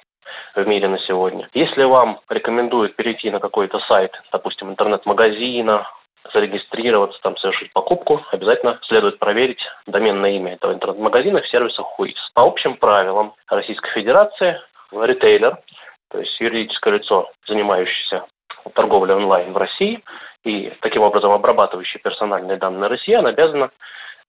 [0.56, 1.48] в мире на сегодня.
[1.54, 5.86] Если вам рекомендуют перейти на какой-то сайт, допустим, интернет-магазина,
[6.32, 12.30] зарегистрироваться, там совершить покупку, обязательно следует проверить доменное имя этого интернет-магазина в сервисах ХУИС.
[12.34, 14.60] По общим правилам Российской Федерации
[14.92, 15.58] ритейлер,
[16.10, 18.24] то есть юридическое лицо, занимающееся
[18.74, 20.02] торговли онлайн в России,
[20.44, 23.70] и таким образом обрабатывающий персональные данные россиян обязана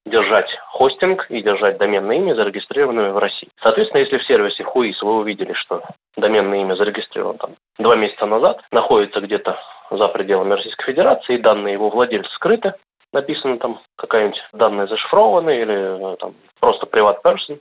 [0.05, 3.49] держать хостинг и держать доменное имя, зарегистрированное в России.
[3.61, 5.83] Соответственно, если в сервисе Хуис вы увидели, что
[6.17, 9.59] доменное имя зарегистрировано там два месяца назад, находится где-то
[9.91, 12.73] за пределами Российской Федерации, и данные его владельца скрыты,
[13.13, 17.59] написано там какая-нибудь данные зашифрованы или э, там просто приват person,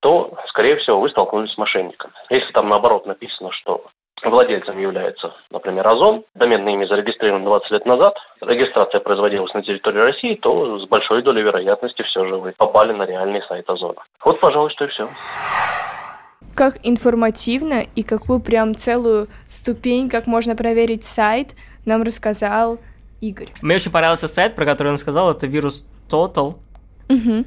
[0.00, 2.10] то, скорее всего, вы столкнулись с мошенником.
[2.28, 3.86] Если там наоборот написано, что
[4.22, 10.34] владельцем является, например, Озон, доменное имя зарегистрировано 20 лет назад, регистрация производилась на территории России,
[10.34, 14.02] то с большой долей вероятности все же вы попали на реальный сайт Озона.
[14.24, 15.08] Вот, пожалуй, что и все.
[16.54, 21.54] Как информативно и какую прям целую ступень, как можно проверить сайт,
[21.84, 22.78] нам рассказал
[23.20, 23.48] Игорь.
[23.62, 26.54] Мне очень понравился сайт, про который он сказал, это вирус Total.
[27.08, 27.44] Угу.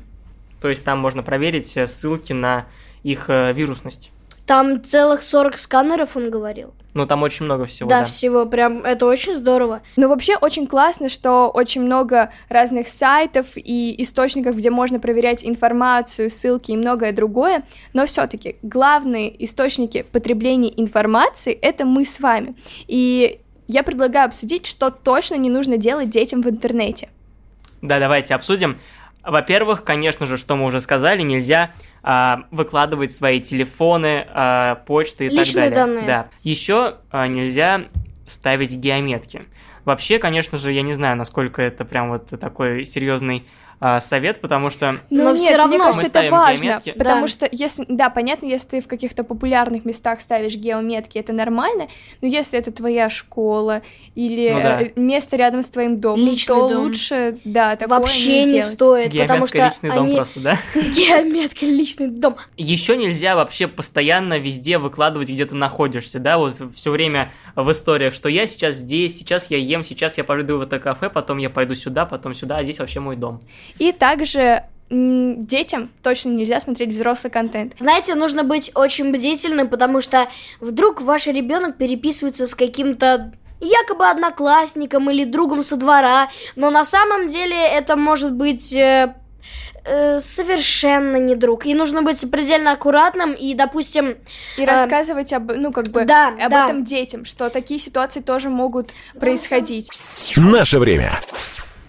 [0.62, 2.66] То есть там можно проверить э, ссылки на
[3.04, 4.12] их э, вирусность.
[4.48, 6.74] Там целых 40 сканеров, он говорил.
[6.94, 8.06] Ну, там очень много всего, да, да.
[8.06, 9.82] всего, прям, это очень здорово.
[9.98, 16.32] Но вообще очень классно, что очень много разных сайтов и источников, где можно проверять информацию,
[16.32, 22.56] ссылки и многое другое, но все-таки главные источники потребления информации— это мы с вами.
[22.88, 27.10] И я предлагаю обсудить, что точно не нужно делать детям в интернете.
[27.82, 28.80] Да, давайте обсудим.
[29.24, 31.74] Во-первых, конечно же, что мы уже сказали, нельзя
[32.52, 35.76] выкладывать свои телефоны, а, почты и Личные так далее.
[35.76, 36.08] данные.
[36.08, 36.30] Да.
[36.42, 37.86] Еще а, нельзя
[38.28, 39.44] ставить геометки.
[39.84, 43.46] Вообще, конечно же, я не знаю, насколько это прям вот такой серьезный
[43.80, 44.98] а, совет, потому что...
[45.10, 46.92] Ну, Но нет, всё равно мне кажется, это важно, геометки.
[46.94, 47.28] потому Да.
[47.28, 51.88] что если, да, понятно, если ты в каких-то популярных местах ставишь геометки, это нормально,
[52.22, 53.84] но если это твоя школа
[54.16, 54.82] или Ну да.
[54.82, 56.84] э, место рядом с твоим домом, Личный то дом.
[56.86, 58.66] лучше, да, такое Вообще не, делать.
[58.66, 60.16] стоит, потому Геометка что личный дом они...
[60.16, 60.58] просто, да?
[60.76, 62.36] Геометка личный дом.
[62.58, 68.14] Еще нельзя вообще постоянно везде выкладывать, где ты находишься, да, вот все время в историях,
[68.14, 71.50] что я сейчас здесь, сейчас я ем, сейчас я пойду в это кафе, потом я
[71.50, 73.42] пойду сюда, потом сюда, а здесь вообще мой дом.
[73.80, 77.74] И также детям точно нельзя смотреть взрослый контент.
[77.80, 80.28] Знаете, нужно быть очень бдительным, потому что
[80.62, 87.28] вдруг ваш ребенок переписывается с каким-то якобы одноклассником или другом со двора, но на самом
[87.28, 89.14] деле это может быть э,
[89.84, 91.66] э, совершенно не друг.
[91.66, 94.16] И нужно быть предельно аккуратным и, допустим,
[94.58, 96.66] И э, рассказывать об, ну, как бы, Да, об да.
[96.66, 99.90] этом детям, что такие ситуации тоже могут происходить.
[100.36, 101.20] Наше время.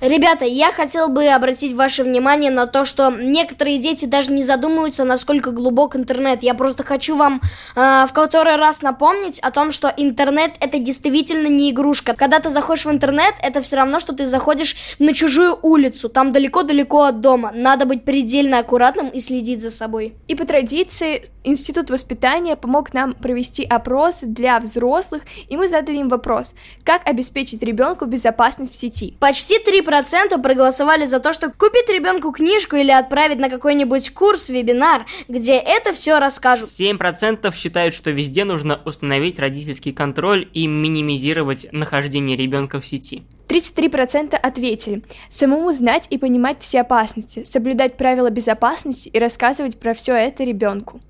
[0.00, 5.04] Ребята, я хотел бы обратить ваше внимание на то, что некоторые дети даже не задумываются,
[5.04, 6.44] насколько глубок интернет.
[6.44, 7.40] Я просто хочу вам
[7.74, 12.14] э, в который раз напомнить о том, что интернет это действительно не игрушка.
[12.14, 16.30] Когда ты заходишь в интернет, это все равно, что ты заходишь на чужую улицу, там
[16.30, 17.50] далеко-далеко от дома.
[17.52, 20.14] Надо быть предельно аккуратным и следить за собой.
[20.28, 26.10] И по традиции Институт воспитания помог нам провести опрос для взрослых, и мы задали им
[26.10, 29.16] вопрос, как обеспечить ребенку безопасность в сети.
[29.18, 29.58] Почти
[29.88, 35.56] 3% проголосовали за то, что купить ребенку книжку или отправить на какой-нибудь курс, вебинар, где
[35.56, 36.66] это все расскажут.
[36.66, 43.22] 7% считают, что везде нужно установить родительский контроль и минимизировать нахождение ребенка в сети.
[43.48, 50.14] 33% ответили самому знать и понимать все опасности, соблюдать правила безопасности и рассказывать про все
[50.14, 51.00] это ребенку.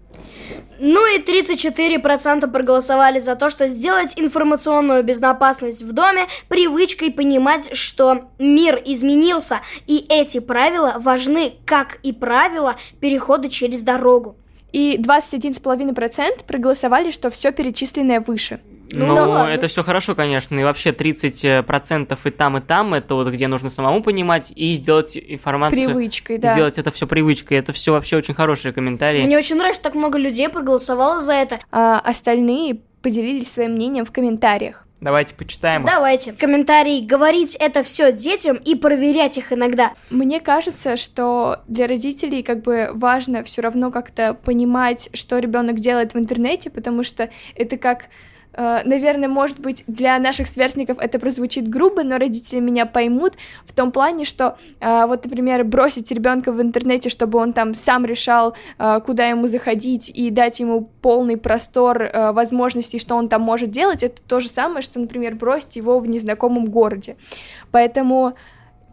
[0.81, 8.31] Ну и 34% проголосовали за то, что сделать информационную безопасность в доме привычкой понимать, что
[8.39, 14.37] мир изменился, и эти правила важны, как и правила перехода через дорогу.
[14.73, 18.61] И 21,5% проголосовали, что все перечисленное выше.
[18.91, 19.53] Ну, Ну, ладно.
[19.53, 20.59] это все хорошо, конечно.
[20.59, 25.16] И вообще 30% и там, и там, это вот где нужно самому понимать и сделать
[25.16, 25.86] информацию.
[25.91, 26.53] Привычкой, да.
[26.55, 27.59] Сделать это все привычкой.
[27.59, 29.22] Это все вообще очень хорошие комментарии.
[29.24, 31.59] Мне очень нравится, что так много людей проголосовало за это.
[31.70, 34.84] А остальные поделились своим мнением в комментариях.
[35.01, 35.82] Давайте почитаем.
[35.84, 35.89] их.
[35.89, 36.32] Давайте.
[36.32, 37.05] Комментарий.
[37.07, 39.93] Говорить это все детям и проверять их иногда.
[40.11, 46.14] Мне кажется, что для родителей как бы важно все равно как-то понимать, что ребенок делает
[46.14, 48.07] в интернете, потому что это как э,
[48.59, 53.35] Наверное, может быть, для наших сверстников это прозвучит грубо, но родители меня поймут
[53.65, 58.05] в том плане, что э, вот, например, бросить ребенка в интернете, чтобы он там сам
[58.05, 63.43] решал, э, куда ему заходить, и дать ему полный простор э, возможностей, что он там
[63.43, 67.17] может делать, это то же самое, что, например, бросить его в незнакомом городе.
[67.71, 68.35] Поэтому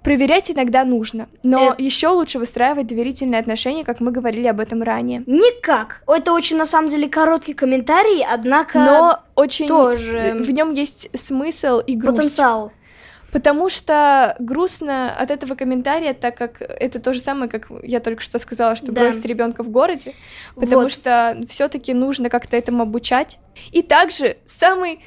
[0.05, 1.81] проверять иногда нужно, но Э.
[1.81, 5.23] еще лучше выстраивать доверительные отношения, как мы говорили об этом ранее.
[5.25, 6.03] Никак.
[6.07, 8.77] Это очень, на самом деле, короткий комментарий, однако...
[8.79, 12.17] Но очень тоже в нем есть смысл и грусть.
[12.17, 12.71] Потенциал.
[13.31, 18.21] Потому что грустно от этого комментария, так как это то же самое, как я только
[18.21, 19.01] что сказала, что Да.
[19.01, 20.13] бросить ребенка в городе,
[20.55, 20.91] потому Вот.
[20.91, 23.39] что все-таки нужно как-то этому обучать.
[23.71, 24.99] И также самый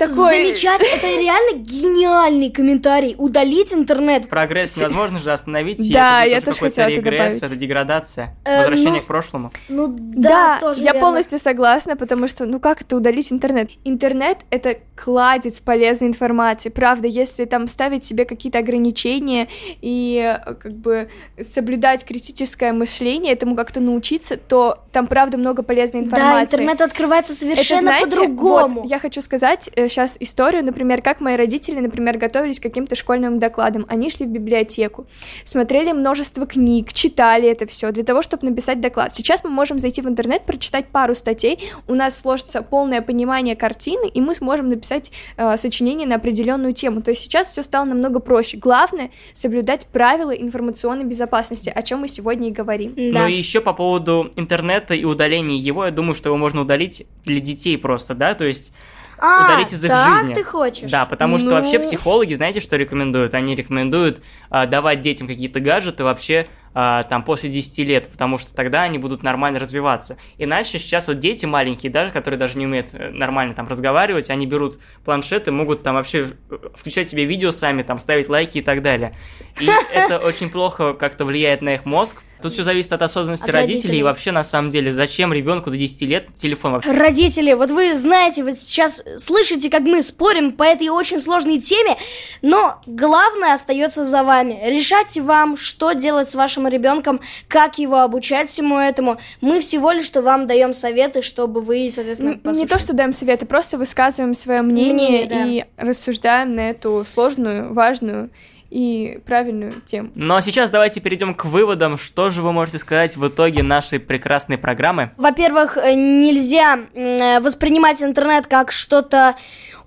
[0.00, 0.44] такой...
[0.44, 3.14] Замечательно, это реально гениальный комментарий.
[3.18, 4.28] Удалить интернет.
[4.28, 7.42] Прогресс невозможно же остановить, Да, я тоже какой-то хотела это регресс, добавить.
[7.42, 9.52] это деградация, Э, возвращение ну, к прошлому.
[9.68, 13.70] Ну Да, я полностью согласна, потому что, ну как это удалить интернет?
[13.84, 19.48] Интернет— это кладезь полезной информации, правда, если там ставить себе какие-то ограничения
[19.80, 26.00] и э, как бы соблюдать критическое мышление, этому как-то научиться, то там, правда, много полезной
[26.00, 26.56] информации.
[26.56, 28.80] Да, интернет открывается совершенно по-другому.
[28.82, 33.38] вот, я хочу сказать сейчас историю, например, как мои родители, например, готовились к каким-то школьным
[33.38, 33.84] докладам.
[33.88, 35.06] Они шли в библиотеку,
[35.44, 39.14] смотрели множество книг, читали это все для того, чтобы написать доклад.
[39.14, 44.08] Сейчас мы можем зайти в интернет, прочитать пару статей, у нас сложится полное понимание картины,
[44.08, 47.02] и мы сможем написать э, сочинение на определенную тему.
[47.02, 48.56] То есть сейчас все стало намного проще.
[48.56, 52.94] Главное соблюдать правила информационной безопасности, о чем мы сегодня и говорим.
[52.96, 57.06] Ну и еще по поводу интернета и удаления его, я думаю, что его можно удалить
[57.24, 58.72] для детей просто, да, то есть
[59.20, 60.34] А, удалить из их так жизни.
[60.34, 60.90] ты хочешь?
[60.90, 61.54] Да, потому что Ну.
[61.54, 63.34] вообще психологи, знаете, что рекомендуют?
[63.34, 68.82] Они рекомендуют а, давать детям какие-то гаджеты вообще там после 10 лет, потому что тогда
[68.82, 70.16] они будут нормально развиваться.
[70.38, 74.46] Иначе сейчас вот дети маленькие, да, которые даже не умеют э, нормально там разговаривать, они
[74.46, 78.82] берут планшеты, могут там вообще э, включать себе видео сами, там ставить лайки и так
[78.82, 79.16] далее.
[79.60, 82.22] И это очень плохо как-то влияет на их мозг.
[82.42, 83.98] Тут все зависит от особенностей От родителей, родителей.
[83.98, 86.90] и вообще на самом деле зачем ребенку до 10 лет телефон вообще?
[86.92, 91.96] Родители, вот вы знаете, вы сейчас слышите, как мы спорим по этой очень сложной теме,
[92.40, 94.58] но главное остается за вами.
[94.64, 99.16] Решайте вам, что делать с вашим ребенком, как его обучать всему этому.
[99.40, 102.68] Мы всего лишь что вам даем советы, чтобы вы, соответственно, Н- Не послушали.
[102.68, 105.44] то, что даем советы, просто высказываем свое мнение, Мнение, да.
[105.46, 108.30] и рассуждаем на эту сложную, важную
[108.70, 110.10] и правильную тему.
[110.14, 111.96] Ну а сейчас давайте перейдем к выводам.
[111.96, 115.10] Что же вы можете сказать в итоге нашей прекрасной программы?
[115.16, 119.34] Во-первых, э, нельзя э, воспринимать интернет как что-то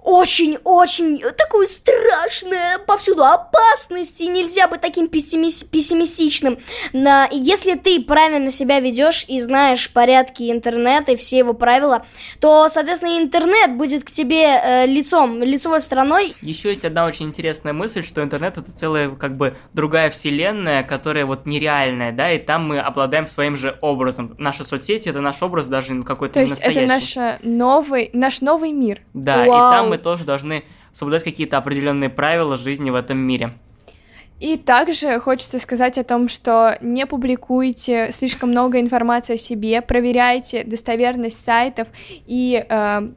[0.04, 6.60] очень-очень такое страшное, повсюду опасности, нельзя быть таким пессимис- пессимистичным.
[6.94, 12.06] На- Если ты правильно себя ведешь и знаешь порядки интернета и все его правила,
[12.40, 16.34] то, соответственно, интернет будет к тебе э, лицом, лицевой стороной.
[16.42, 21.26] Еще есть одна очень интересная мысль, что интернет это целая как бы другая вселенная, которая
[21.26, 24.36] вот нереальная, да, и там мы обладаем своим же образом.
[24.38, 26.80] Наши соцсети это наш образ даже какой-то То есть настоящий.
[26.80, 29.02] это наш новый, наш новый мир.
[29.14, 29.72] Да, и Вау.
[29.72, 33.54] там мы тоже должны соблюдать какие-то определенные правила жизни в этом мире.
[34.40, 40.64] И также хочется сказать о том, что не публикуйте слишком много информации о себе, проверяйте
[40.64, 41.88] достоверность сайтов
[42.26, 43.10] и э,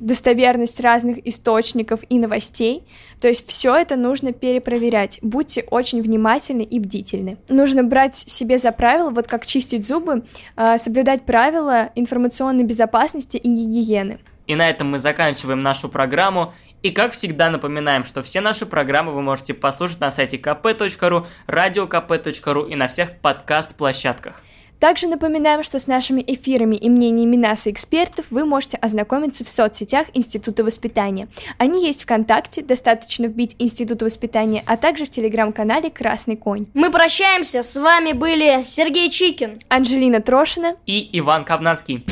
[0.00, 2.82] достоверность разных источников и новостей.
[3.20, 5.18] То есть все это нужно перепроверять.
[5.22, 7.36] Будьте очень внимательны и бдительны.
[7.48, 10.24] Нужно брать себе за правило, вот как чистить зубы,
[10.56, 14.18] э, соблюдать правила информационной безопасности и гигиены.
[14.52, 16.52] И на этом мы заканчиваем нашу программу.
[16.82, 22.68] И как всегда напоминаем, что все наши программы вы можете послушать на сайте kp.ru, radiokp.ru
[22.70, 24.42] и на всех подкаст-площадках.
[24.78, 29.48] Также напоминаем, что с нашими эфирами и мнениями нас и экспертов вы можете ознакомиться в
[29.48, 31.28] соцсетях Института воспитания.
[31.56, 36.66] Они есть ВКонтакте, достаточно вбить Института воспитания, а также в телеграм-канале «Красный конь».
[36.74, 42.04] Мы прощаемся, с вами были Сергей Чикин, Анжелина Трошина и Иван Ковнацкий.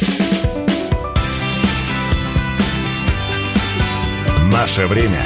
[4.61, 5.25] Наше время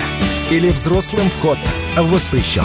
[0.48, 1.58] или взрослым вход
[1.96, 2.62] воспрещен.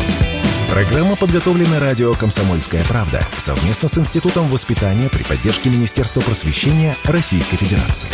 [0.70, 8.10] Программа подготовлена радио «Комсомольская правда» совместно с Институтом воспитания при поддержке Министерства просвещения Российской Федерации.